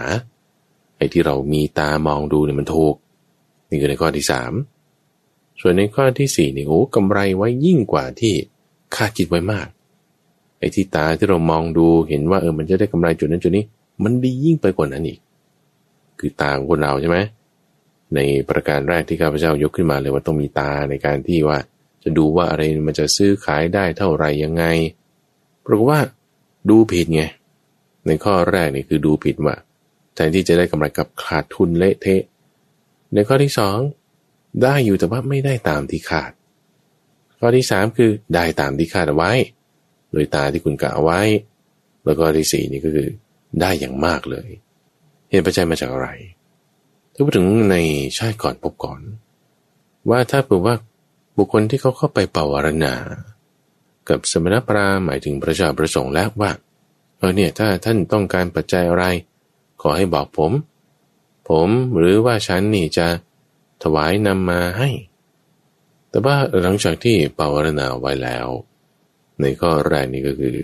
[0.97, 2.95] ไอ้ที่เรามีตามองดูเนี่ยมันถูก
[3.69, 4.51] นี่คือในข้อที่สาม
[5.66, 8.34] ส่วนในข้อที่สี่นี่โอ้กำไรไว้ยิ่งกว่าที่
[8.95, 9.68] คาดคิดไว้มาก
[10.59, 13.66] ไอ้ที่ตาที่เรามองดูเห็นว่าเออมันจะได้กำไรจุดนั้นจุดนี้
[14.03, 15.20] มันดียิ่งไปกว่านั้นอีก
[16.20, 17.18] คือตาของคนเราใช่ไหม
[18.16, 21.57] ในประการแรกที่ข้าพเจ้ายกขึ้นมาเลยว่าต้องมีตาในการที่ว่า
[22.03, 24.64] จะดูว่าอะไรมันจะซื้อขายได้เท่าไหร่ยังไง
[25.66, 25.99] ปรากฏว่า
[26.70, 27.24] ดูผิดไง
[28.07, 29.55] ในข้อแรกนี่คือดูผิดว่า
[30.16, 32.22] แทนที่จะได้กำไรกับขาดทุนเละเทะ
[33.14, 33.78] ในข้อที่สอง
[34.61, 36.31] ได้อยู่แต่ว่าไม่ได้ตามที่ขาด
[37.39, 39.31] ข้อที่สามคือได้ตามที่คาดเอาไว้
[40.11, 41.21] โดยตาที่คุณกะเอาไว้
[42.05, 43.09] แล้วก็ที่สี่นี่ก็คือ
[43.61, 44.47] ได้อย่างมากเลย
[45.29, 46.09] เหตุปัจจัยมาจากอะไร
[47.13, 47.75] ถ้าพูดถึงใน
[48.17, 49.01] ชาติก่อนพบก่อน
[50.09, 50.75] ว่าถ้าเผื่อว่า
[51.37, 52.93] บุคคลที่เขาเข้าไปเป่าวารณา
[54.09, 56.51] กับสมณพราหมณ์หมายถึงพระเจ้าประสงค์แล้วว่า
[57.17, 59.05] เออเนี่ยถ้าท่านต้องการปัจจัยอะไร
[59.81, 60.51] ขอให้บอกผม
[61.49, 63.07] ผมหรือว่าฉันนี่จะ
[63.84, 64.89] ถวายนำมาให้
[66.09, 68.47] แต่ว่าหลังจากที่ปาวารณาไว้แล้ว
[69.41, 70.55] ในข้อแรกนี่ก็คือ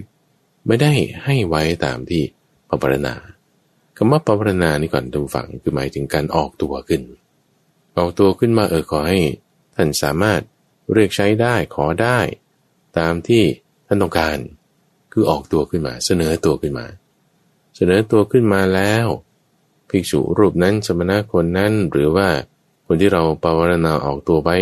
[0.68, 0.94] ไม่ได้
[1.26, 2.24] ให้ไว้ตามที่
[2.70, 3.16] ปวารณา
[3.98, 7.02] คำว่าปวารณานี่ก่อนทุกฝังคือหมายถึงการออกตัวขึ้น
[7.98, 9.20] ออกตัวขึ้นมาเออขอให้
[9.76, 10.42] ท่านสามารถ
[10.94, 12.20] เรียกใช้ได้ขอได้
[12.98, 13.44] ตามที่
[13.88, 14.38] ท่านต้องการ
[15.12, 16.86] คือออกตัวขึ้นมา เสนอตัวขึ้นมา
[17.76, 19.08] เสนอตัวขึ้นมาแล้ว
[19.90, 22.30] ภิกษุรูปนั้นสมณะคนนั้นหรือว่า
[22.92, 24.58] คนที่เราปวารณาออกตัวไว้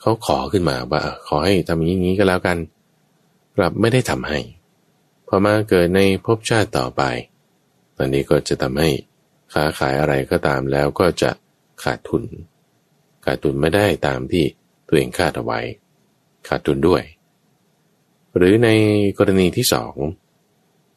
[0.00, 2.58] เขาขอขึ้นมาว่าขอให้ทำอย่างนี้ก็แล้วกัน
[3.56, 4.38] กลับไม่ได้ทำให้
[5.28, 7.02] พอมาเกิดในภพชาติต่อไป
[7.96, 8.90] ตอนนี้ก็จะทำให้
[9.52, 11.30] ค้าขายอะไรก็ตามแล้วก็จะ
[11.82, 12.24] ขาดทุน
[13.24, 14.44] ขาดทุนไม่ได้ตามที่
[14.88, 15.60] ตัวเองคาดเอาไว้
[16.48, 17.02] ขาดทุนด้วย
[18.36, 18.68] หรือใน
[19.18, 19.94] กรณีที่สอง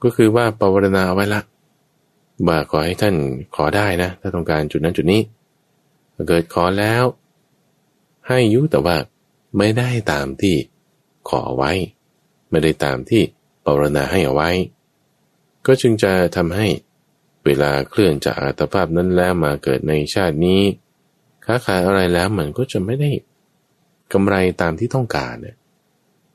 [0.04, 1.42] ก็คือว่าปวารณาไว้ละ
[2.48, 3.16] ว่าขอให้ท่าน
[3.56, 5.22] ขอได้นะ ถ้าต้องการจุดนั้นจุดนี้
[6.28, 7.04] เกิดขอแล้ว
[8.28, 8.98] ให้ยุแต่ว่า
[9.58, 10.56] ไม่ได้ตามที่
[11.30, 11.72] ขอไว้
[12.50, 13.22] ไม่ได้ตามที่
[13.66, 14.50] ปรณาให้เอาไว้
[15.66, 16.68] ก็จึงจะทำให้
[17.46, 20.62] เวลาเคลื่อนจากอัตภาพนั้นแล้วมาเกิดในชาตินี้
[21.46, 23.10] ค้าขายอะไรแล้วมันก็จะไม่ได้
[24.14, 25.56] กำไรตามที่ต้องการเนี่ย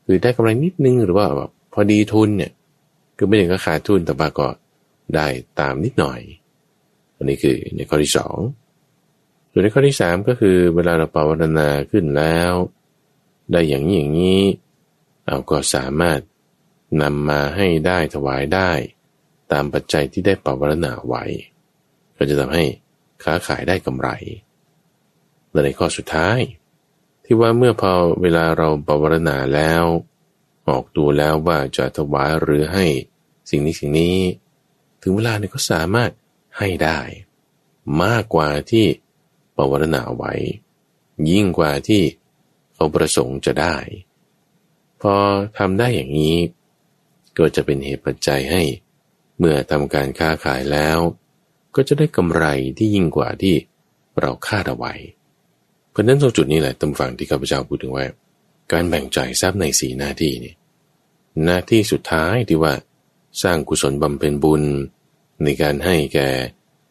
[0.04, 2.52] คือได้กำไรนิดนึงหรือว่าแบบพอดีทุนเนี่ย
[3.16, 4.48] คือไม่ถึงก็ขาดทุนแต่ว่าก็
[5.14, 5.26] ได้
[5.60, 6.20] ตามนิดหน่อย
[7.16, 8.38] อันนี้คือในข้อที่สอง
[9.52, 12.52] ส่วนในข้อที่สามก็คือเวลาเราภาวนาขึ้นแล้ว
[13.52, 14.42] ได้อย่างนี้อย่างนี้
[15.26, 16.20] เราก็สามารถ
[17.02, 18.70] นำมาให้ได้ถวายได้
[19.52, 21.24] ตามปัจจัยที่ได้ภาวนาไว้
[22.16, 22.64] ก็จะทำให้
[23.22, 24.08] ค้าขายได้กำไร
[25.50, 26.38] และในข้อสุดท้าย
[27.24, 27.92] ที่ว่าเมื่อพอ
[28.22, 29.84] เวลาเราภาวนาแล้ว
[30.68, 32.86] ออกตัวแล้วว่าจะถวายหรือให้
[33.50, 34.18] สิ่งนี้สิ่งนี้
[35.02, 36.10] ถึงเวลาเนี่ยก็สามารถ
[36.58, 37.00] ให้ได้
[38.02, 38.86] มากกว่าที่
[39.56, 40.32] ปวารณาไว้
[41.30, 42.02] ยิ่งกว่าที่
[42.74, 43.76] เขาประสงค์จะได้
[45.00, 45.14] พอ
[45.58, 46.36] ทำได้อย่างนี้
[47.38, 48.62] ก็จะเป็นเหตุปัจจัยให้
[49.38, 50.98] เมื่อทำการค้าขายแล้ว
[51.74, 52.44] ก็จะได้กำไร
[52.78, 53.54] ที่ยิ่งกว่าที่
[54.20, 54.94] เราคาดเอาไว้
[55.90, 58.06] เพราะนั้นตรงจุดนี้แหละตำฝั่งที่ข้าพเจ้าพูดถึงว่า
[58.72, 60.54] การแบ่งจ่ายทรัพย์ในสีหน้าที่นี่
[61.44, 62.74] หน้าที่สุดท้ายที่ว่า
[63.42, 64.62] สร้างกุศลบำเพ็ญบุญ
[65.42, 66.28] ในการให้แก่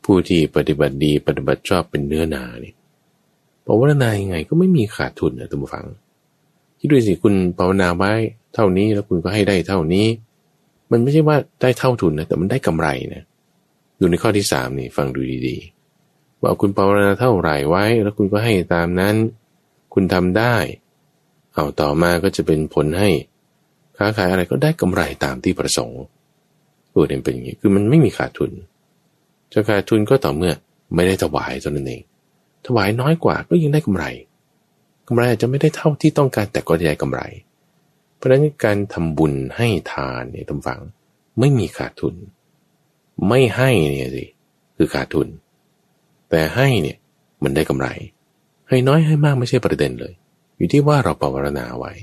[0.04, 2.76] ผู้ที่ปฏิบัติดีปฏิบัติชอบเป็นเนื้อนาเนี่ย
[3.66, 5.86] ภาวนายังไงก็ไม่มีขาดทุนนะท่านผู้ฟัง
[6.80, 8.12] คิดดูสิคุณภาวนาไว้
[8.54, 10.06] เท่านี้แล้วคุณก็ให้ได้เท่านี้
[10.92, 13.24] มันไม่ใช่ว่าได้เท่าทุนนะแต่มันได้กำไรนะ
[13.98, 19.16] อยู่ในข้อที่สามนี่ฟังดูดีๆ ว่าคุณภาวนาเท่าไหร่ไว้ แล้วคุณก็ให้ตามนั้น
[19.94, 20.56] คุณทำได้
[21.54, 23.10] เอาต่อมาก็จะเป็นผลให้
[23.98, 26.02] ค้าขายอะไรก็ได้กำไรตามที่ประสงค์
[26.92, 28.52] เออเนี่ยเป็นอย่างนี้คือมันไม่มีขาดทุน
[29.54, 30.54] จะขาดทุนก็ต่อเมื่อ
[30.96, 32.02] ไม่ได้ถวายเท่านั้นเอง
[32.66, 34.06] ถวายน้อยกว่าก็ยังได้กำไร
[35.08, 37.22] กำไรอาจจะไม่ได้เท่าที่ต้องการแต่ก็ได้กำไร
[38.16, 40.80] เพราะฉะนั้นการทำบุญให้ทานเนี่ยทำฝัง
[41.40, 42.16] ไม่มีขาดทุน
[43.28, 44.26] ไม่ให้เนี่ยสิ
[44.78, 45.28] คือขาดทุน
[46.30, 46.98] แต่ให้เนี่ย
[47.44, 47.88] มันได้กำไร
[48.70, 50.14] ให้น้อยให้มากไม่ใช่ประเด็นเลย
[50.58, 51.94] อยู่ที่ว่าเราปรารณาไว้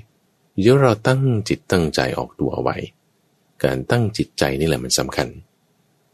[0.53, 2.77] อยู่ที่เราตั้งจิตตั้งใจออกตัวไว้
[3.65, 5.29] การตั้งจิตใจนี่แหละมันสำคัญ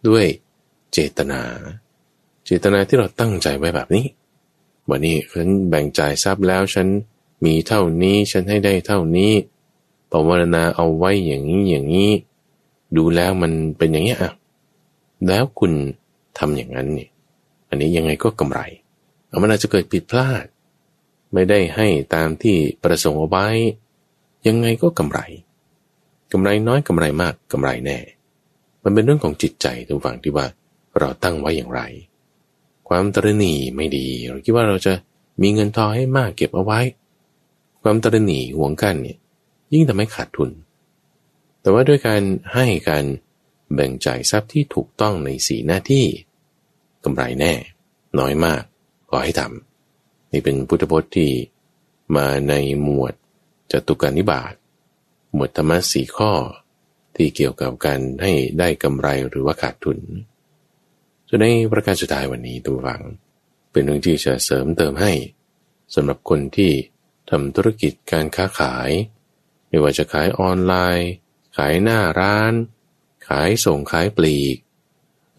[0.08, 0.26] ด้วย
[0.94, 1.40] เจตนา
[2.46, 4.06] เจตนาที่เราตั้งใจไว้แบบนี้
[4.90, 6.86] วันนี้ฉันแบ่งจ่ายทรัพย์แล้วฉัน
[7.44, 9.32] มีเท่านี้ฉันให้ได้เท่านี้
[10.10, 12.10] ปวารณาเอาไว้อย่างนี้อย่างนี้
[12.96, 14.32] ดูแล้วมันเป็นอย่างนี้อะ
[15.28, 15.72] แล้วคุณ
[16.38, 17.10] ทำอย่างนั้นเนี่ย
[17.68, 18.60] อันนี้ยังไงก็กำไร
[19.28, 20.44] เอามันอาจจะเกิดผิดพลาด
[21.32, 23.46] ไม่ได้ให้ตามที่ประสงค์เอาไว้
[24.46, 25.20] ยังไงก็กำไร
[26.32, 27.98] กำไรน้อยกำไรมากกำไรแน่
[28.82, 30.46] มันเป็นเรื่องของจิตใจทุกฝั่งที่ว่า
[30.98, 31.80] เราตั้งไว้อย่างไร
[32.88, 34.92] ความตรณีไม่ดี เราคิดว่าเราจะ
[35.42, 36.80] มีเงินทองให้มากเก็บเอาไว้
[37.82, 39.18] ความตรณีหวงกันเนี่ย
[39.72, 40.50] ยิ่งทำให้ขาดทุน
[41.60, 42.22] แต่ว่าด้วยการ
[42.54, 43.04] ให้การ
[43.74, 46.04] แบ่งจ่ายทรัพย์ที่ถูกต้องในสีหน้าที่
[47.04, 47.52] กำไรแน่
[48.18, 48.62] น้อยมาก
[49.08, 51.30] พอให้ทำนี่เป็นพุทธพจน์ที่
[52.16, 53.14] มาในหมวด
[53.72, 54.54] จตุการนิบาต
[55.32, 56.32] หมวดธรรมะสี่ข้อ
[57.16, 59.98] ที่เกี่ยวกับการให้ได้กำไรหรือว่าขาดทุน
[61.34, 63.02] ส่วนในประการสุดท้ายวันนี้ผู้ฟัง
[63.72, 65.12] เป็นเรื่องที่จะเสริมเติมให้
[65.94, 66.72] สำหรับคนที่
[67.30, 68.90] ทำธุรกิจการค้าขาย
[69.68, 71.10] ไม่ว่าจะขายออนไลน์
[71.56, 72.52] ขายหน้าร้าน
[73.28, 74.56] ขายส่งขายปลีก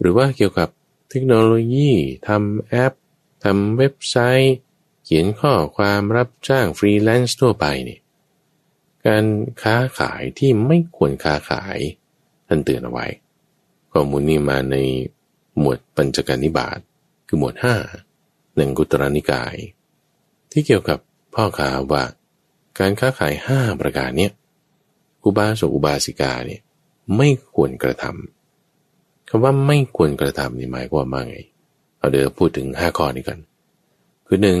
[0.00, 0.68] หรือว่าเกี่ยวกับ
[1.10, 1.90] เทคโนโลยี
[2.28, 2.92] ทำแอป
[3.44, 4.56] ทำเว็บไซต์
[5.04, 7.98] เขียนข้อความรับจ้างฟรีแลนซ์ทั่วไปนี่
[9.06, 9.24] การ
[9.62, 11.78] ค้าขายที่ไม่ควรค้าขาย
[12.46, 13.06] ท่านเตือนเอาไว้
[13.92, 14.76] ข้อมูลนี้มาใน
[15.60, 16.78] หมวดปัญจการนิบาต
[17.28, 17.76] คือหมวดห้า
[18.56, 19.54] หนึ่งกุตรนิกาย
[20.50, 20.98] ที่เกี่ยวกับ
[21.34, 22.04] พ่อค้าว่า
[22.78, 24.32] การค้าขายห้าประการเนี้ย
[25.24, 26.60] อุบาสกอุบาสิกาเนี่ย
[27.16, 31.36] ไม่ควรกระทำคำว่าไม่ควรกระทำนี่หมายความว่าไง
[31.98, 33.38] เอาเดี๋ยวพูดถึงห้าข้อนี้กัน
[34.26, 34.60] คือหนึ่ง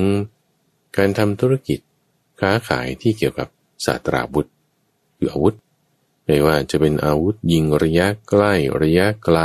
[0.96, 1.78] การทำธุรกิจ
[2.40, 3.48] ค้าขายที่เกี่ยวกับ
[3.84, 4.48] ศาสตราวุธ
[5.16, 5.54] คืออาวุธ
[6.24, 9.38] ไม่ว่าจะเป็นอาวุธยิงระยะใกล้ระยะไกล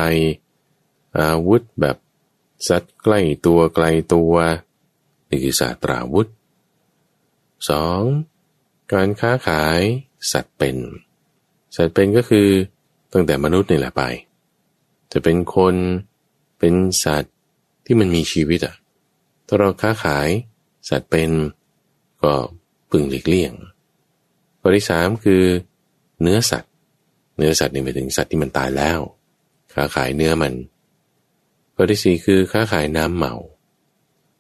[1.20, 1.98] อาวุธแบบ
[2.70, 4.34] สัตว์ใกล้ตัวไกลตัว
[5.30, 6.28] นี่คือศาสตราวุธ
[7.60, 8.94] 2.
[8.94, 9.80] การค้าขาย
[10.32, 10.78] สัตว์เป็น
[11.76, 12.48] สัตว์เป็นก็คือ
[13.14, 14.04] ตั้งแต่มนุษย์นี่แหละไป
[15.12, 15.76] จะเป็นคน
[16.60, 17.36] เป็นสัตว์
[17.86, 18.76] ที่มันมีชีวิตอะ
[19.48, 20.30] ถ้าเราค้าขาย
[20.90, 21.30] สัตว์เป็น
[22.24, 22.34] ก็
[22.90, 23.54] พึงหลีกเลี่ยง
[24.60, 25.44] ข้อที่สามคือ
[26.22, 26.72] เนื้อสัตว์
[27.38, 29.00] เนื้อสัตว์นี่หมายถึงสัตว์ที่มันตายแล้ว
[29.74, 30.54] ค้าขายเนื้อมัน
[31.84, 33.34] ข้อที่สี่คือค้าขายน้ำเมา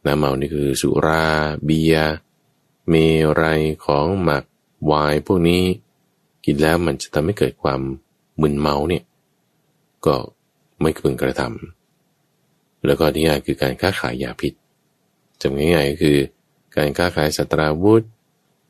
[0.05, 1.25] น้ำเมานี่คือสุรา
[1.65, 1.95] เบีย
[2.89, 2.93] เม
[3.41, 4.43] รัยของหมัก
[4.91, 5.63] วายพวกนี้
[6.45, 7.81] กินแล้วมันจะทำให้เกิดความ
[8.41, 9.03] มึนเมาเนี่ย
[10.05, 10.15] ก็
[10.81, 14.53] ไม่ควรกระทำแล้วก็ที่ห้าคือการค้าขายยาพิษ
[15.41, 16.17] จำง่ายๆก็คือ
[16.75, 18.03] การค้าขายสัตราวุธ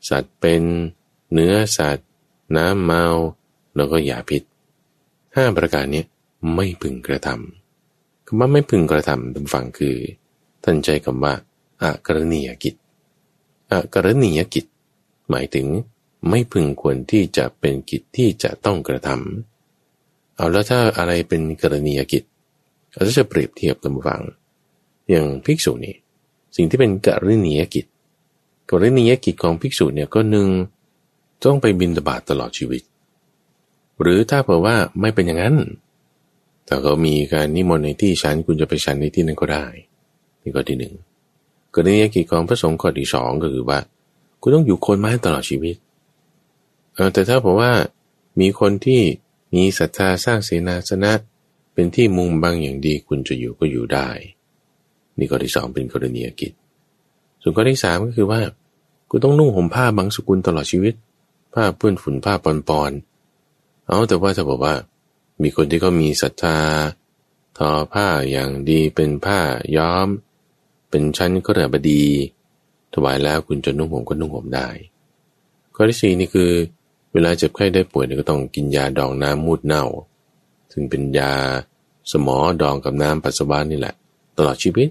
[0.08, 0.62] สัตว์เป็น
[1.32, 2.08] เนื้อสัตว์
[2.56, 3.04] น้ำเมา
[3.76, 4.42] แล้วก็ยาพิษ
[5.36, 6.02] ห้าประการนี้
[6.54, 7.61] ไม่พึงกระทำ
[8.32, 9.96] คำว่าไม่พึงกระทำตามฝั่งคือ
[10.64, 11.32] ท่านใจคำว่า
[11.82, 12.74] อากรณียกิจ
[13.70, 14.64] อากรณียกิจ
[15.30, 15.66] หมายถึง
[16.28, 22.22] ไม่พึงควรที่จะเป็นกิจที่จะต้องกระทำเอาแล้วถ้าอะไรเป็นกรณียกิจ
[22.92, 24.22] เราจะเปรียบเทียบกันฟัง
[25.10, 25.96] อย่างภิกษุนี่
[26.56, 27.86] สิ่งที่เป็นกรณียกิจ
[28.70, 30.48] กรณียกิจของภิกษุเนี่ยก็หนึ่ง
[31.44, 32.82] ต้องไปบินตบาตตลอดชีวิต
[34.00, 35.56] หรือถ้าเผื่อว่าไม่เป็นอย่างนั้น
[36.66, 39.66] แต่เขามีการนิมนต์ในที่ฉันคุณจะไปฉันในที่นั้นก็ได้
[40.42, 40.94] นี่ก็ที่หนึ่ง
[41.74, 43.78] กรณียกิจของพระสงฆ์ข้อที่สองก็คือว่า
[44.40, 45.76] คุณต้องอยู่คนไม้ตลอดชีวิต
[46.94, 47.72] เออแต่ถ้าบอกว่า
[48.40, 49.00] มีคนที่
[49.54, 51.12] มีศรัทธาสร้างเสนาสนะ
[51.74, 54.08] เป็นที่มุงบางอย่างดีคุณจะอยู่ก็อยู่ได้
[55.18, 56.52] นี่ข้อที่สองเป็นกรณียกิจ
[57.42, 58.40] ส่วนข้อที่สามก็คือว่า
[59.10, 60.94] คุณต้องนุ่งห่มผ้าบางสกุลตลอดชีวิต
[61.54, 62.92] ผ้าเปื้อนฝุ่นผ้าปอนปอน
[63.86, 64.74] เอาแต่ว่าถ้าบอกว่า
[65.42, 66.58] มีคนที่เขามีศรัทธา
[67.58, 69.40] ทอผ้าอย่างดีเป็นผ้า
[69.76, 70.08] ย้อม
[70.90, 72.04] เป็นชั้นก็เรือบดี
[72.94, 74.68] ถวายแล้วคุณจะนุ่งห่มก็นุ่งห่มได้
[75.74, 76.50] ข้อที่สี่นี่คือ
[77.12, 79.84] เวลาเจ็บไข้ได้ป่วยเนี่ยก็ต้องกินยาดองน้ำมูดเน่า
[80.72, 81.32] ซึ่งเป็นยา
[82.10, 83.94] สมอดองกับน้ำปัสสาวะนี่แหละ
[84.36, 84.88] ตลอดชีวิต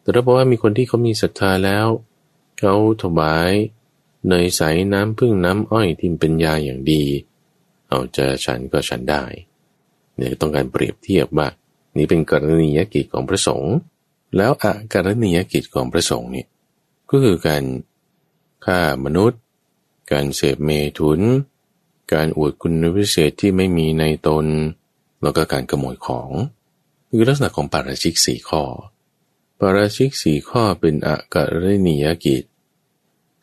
[0.00, 1.86] แต่ถ้าบอกว่ามีคนที่เขามีศรัทธาแล้ว
[2.58, 3.52] เขาถวาย
[4.28, 9.24] เนยใสน้ำพึ่งน้ำอ้อยที่เป็นยาอย่างดีเเอาจะฉันก็ฉันได้
[10.16, 11.48] เนี่ยต้องการเปรียบเทียบว่า
[11.96, 13.74] นี่เป็นกรณียกิจของพระสงฆ์
[14.36, 16.44] แล้วอะกรณียกิจของพระสงฆ์นี่
[17.10, 17.64] ก็คือการ
[18.64, 19.40] ฆ่ามนุษย์
[20.12, 21.20] การเสพเมถุน
[22.12, 24.46] การอวดคุณวิเศษที่ไม่มีในตน
[25.22, 26.30] แล้วก็การขโมยของ
[27.08, 28.62] คือลักษณะของปาราชิกสี่ข้อ
[29.58, 32.44] ปาราชิกสี่ข้อเป็นอะกรณียกิจ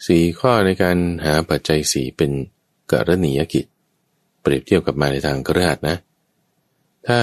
[0.07, 2.31] สี่ข้อในการหาปัจจัยสี่เป็น
[2.91, 3.65] กรณียกิจ
[4.47, 5.97] ปรียบเทียบกับมาในทางกระหัตนะ
[7.07, 7.19] ถ้า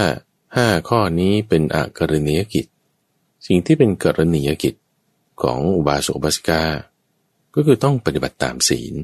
[0.56, 2.66] ห้าข้อนี้เป็นอกรณียกิจ
[3.46, 4.74] สิ่งที่เป็นกรณียกิจ
[5.42, 6.62] ของอุบาสกอุบาสิกา
[7.54, 8.94] ก็คือต้องปฏิบัติตามศีล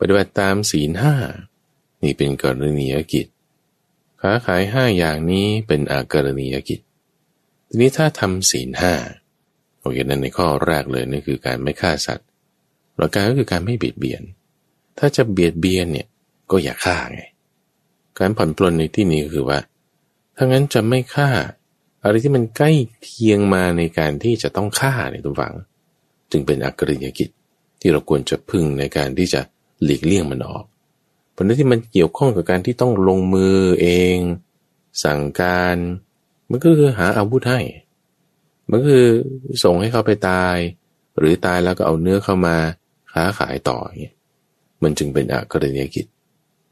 [0.00, 1.14] ปฏิบัติตามศีลห้า
[2.02, 3.26] นี่เป็นกรณียกิจ
[4.20, 6.80] ค้าขายห้าอย่างนี้เป็นอากรณียกิจ
[7.68, 8.94] ทีนี้ถ้าทำศีลห้า
[9.80, 12.26] โอเคนั่นในข้อแรกเลยนี่นคือการไม่ฆ่าสัตว์
[12.96, 14.22] หลักการก็คือการไม่เบียดเบียน
[14.98, 16.08] ถ้าจะเบียดเบียนเนี่ย
[16.50, 17.22] ก็อย่าฆ่าไง
[18.18, 19.58] การผ่อนปลนในที่นี้คือว่า
[20.36, 21.30] ถ้างั้นจะไม่ฆ่า
[22.02, 22.72] อะไรที่มันใกล้
[23.02, 25.54] เคียงมาในการที่จะต้องฆ่าในตัวฝัง
[26.30, 27.28] จึงเป็นอักริยกิจ
[27.80, 29.40] ที่เราควรจะพึ่งในการที่จะ
[29.84, 30.64] หลีกเลี่ยงมันออก
[31.34, 34.16] ผลที่มันเกี่ยวข้องกับการที่ต้องลงมือเอง
[35.04, 35.76] สั่งการ
[36.50, 37.60] มันก็คือหาอาวุธให้
[38.70, 39.04] มันคือ
[39.62, 40.56] ส่งให้เขาไปตาย
[41.18, 42.56] หรือตายแล้วก็เอาเนื้อเข้ามา
[43.12, 44.14] ค้าขายต่อเงี้ย
[44.82, 46.06] มันจึงเป็นอกรณียกิจ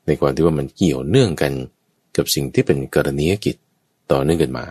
[0.06, 1.52] ในความที่ว่ามันเกี่ยวเนื่องกัน
[2.16, 3.56] กับสิ่งที่เป็นกรณียกิจ
[4.12, 4.66] ต่อเนื่องกันมา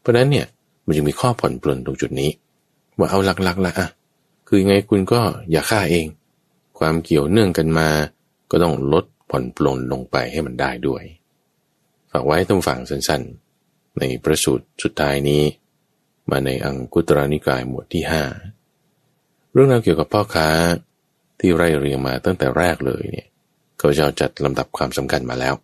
[0.00, 0.46] เพราะนั้นเนี่ย
[0.86, 2.30] มันจึงมีข้อผ่อนปลนตรงจุดนี้
[2.98, 3.88] ว่าเอาหลักๆละอะ
[4.46, 6.06] คือยังไงคุณก็อย่าฆ่าเอง
[6.78, 7.88] ความเกี่ยวเนื่องกันมา
[8.50, 11.02] ก็ต้องลดผ่อนปลนลงไปให้มันได้ด้วย
[12.10, 15.42] ฝากไว้ต้องฝั่งสั้นๆ ในประสูตรสุดท้ายนี้
[16.30, 18.22] มาในอังคุตรานิกายหมวดที่ห้า
[19.52, 20.48] เรื่องราวเกี่ยวกับพ่อค้า
[21.40, 23.28] ที่ไร่เรียงมาตั้งแต่แรกเลยเนี่ย
[23.82, 25.54] ขาจะจัดลำดับความสำคัญมาแล้ว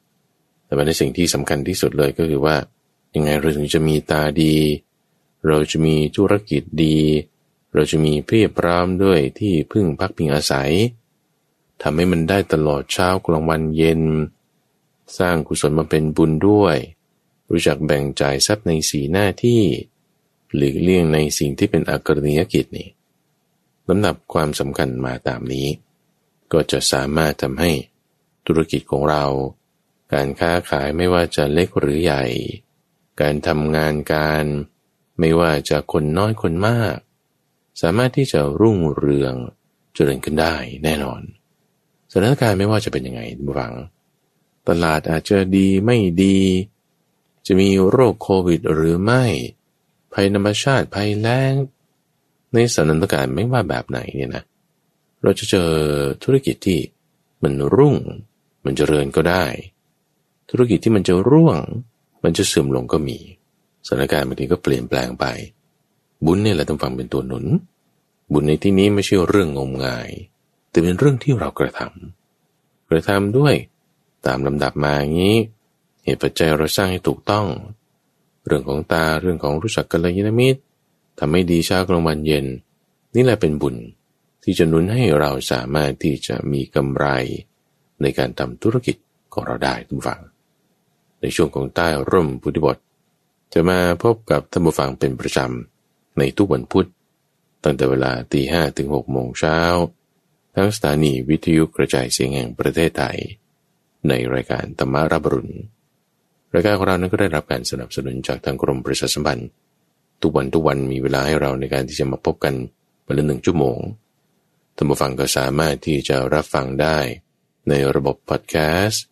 [0.65, 2.57] แต่ในสิ่งที่สำคัญที่สุดเลยก็คือว่า
[3.15, 4.55] ยังไงเราถึงจะมีตาดี
[5.47, 6.99] เราจะมีธุรกิจดี
[7.75, 10.73] เราจะมีเพียบพร้อมด้วยที่พึ่งพักพิงอาศัย
[11.83, 14.03] ทำให้มันได้ตลอดเช้ากลางวันเย็น
[15.19, 16.77] สร้างกุศลมาเป็นบุญด้วย
[17.51, 19.63] รู้จักแบ่งจ่ายทรัพย์ในสีหน้าที่
[20.57, 22.89] หลีกเลี่ยงในสิ่งที่เป็นอกรณียกิจนี่
[23.89, 25.67] ลำดับความสำคัญมาตามนี้
[26.53, 27.71] ก็จะสามารถทำให้
[28.49, 29.25] ธุรกิจของเรา
[30.13, 32.25] การค้าขายไม่ว่าจะเล็กหรือใหญ่
[33.21, 34.45] การทำงานการ
[35.19, 36.97] ไม่ว่าจะคนน้อยคนมาก
[37.81, 39.35] สามารถที่จะรุ่งเรือง
[39.95, 41.21] เจริญขึ้นได้แน่นอน
[42.13, 43.75] สถานการณ์ไม่ว่าจะเป็นยังไงบุฟัง
[44.69, 46.39] ตลาดอาจจะดีไม่ดี
[47.47, 49.25] จะมีโรคโควิดหรือไม่
[50.13, 51.55] ภัยธรรมชาติภัยแล้ง
[52.53, 54.45] ในสถานการณ์ไม่ว่าแบบไหนเนี่ยนะ
[55.23, 55.71] เราจะเจอ
[56.23, 56.81] ธุรกิจที่
[57.43, 57.97] มันรุ่ง
[58.65, 59.45] มันจเจริญก็ได้
[60.51, 61.59] ธุรกิจที่มันจะร่วง
[62.25, 63.19] มันจะเสื่อมลงก็มี
[63.87, 65.25] สถานการณ์บางทีก็เปลี่ยนแปลงไป
[66.25, 67.45] บุญเนี่ยแหละต้องฟังเป็นตัวหนุน
[68.33, 70.11] บุญในที่นี้ไม่ใช่เรื่องงมงาย
[70.71, 73.55] แต่เป็นเรื่องที่เรากระทำกระทำด้วย
[74.27, 75.37] ตามลำดับมาอย่างนี้
[76.05, 77.47] เหตุปัจจัยเราสร้างให้ถูกต้อง
[78.47, 80.61] เรื่องของตาเรื่องของรู้จักกัลยาณมิตร
[81.19, 82.47] ทำให้ดีเช้ากลางวันเย็น
[83.15, 83.77] นี่แหละเป็นบุญ
[84.43, 87.07] ที่จะหนุนให้เราสามารถที่จะมีกำไร
[88.03, 88.97] ในการทำธุรกิจ
[89.35, 90.21] ของเราได้ทุกฝัง
[91.21, 92.77] ในช่วงของใต้ร่มพุทธิบท
[93.53, 96.89] จะมาพบกับท่านผู้ฟังเป็นประจำในทุกวันพุธ
[97.65, 99.59] ตั้งแต่เวลาตีห้ถึงหกโมงเช้า
[100.55, 103.19] ทั้งสถานีวิทยุกระจายเสียงแห่งประเทศไทย
[104.09, 105.55] ในรายการธรรมารับรุณ
[106.55, 109.49] รายการของเรานั้นก็ได้รับการสนับสนุนจากทางกรมประชาสัมพันธ์
[110.23, 112.55] ทุกวันทุกวันมีเวลาให้เราในการที่จะมาพบกัน
[113.07, 113.79] วันละหนึ่งชั่วโมง
[114.77, 116.99] ท่านผู้ฟังก็สามารถที่จะรับฟังได้
[117.69, 119.05] ในระบบพอดแคสต์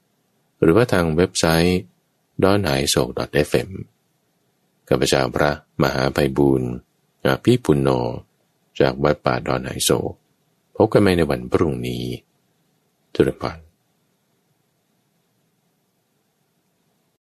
[0.60, 1.80] หรือว่าทางเว็บไซต์
[2.42, 3.02] d o n h a i s o
[3.50, 3.70] f m
[4.88, 5.50] ข้าพเจ้าพระ
[5.82, 6.70] มหาไพบูรณ์
[7.24, 7.88] อาภีปุณโญ
[8.80, 10.12] จากวัดป่าดอนไหโศก
[10.76, 12.04] พบกันใหม่ในวันพรุ่งนี้
[13.14, 13.65] ทุกท่าน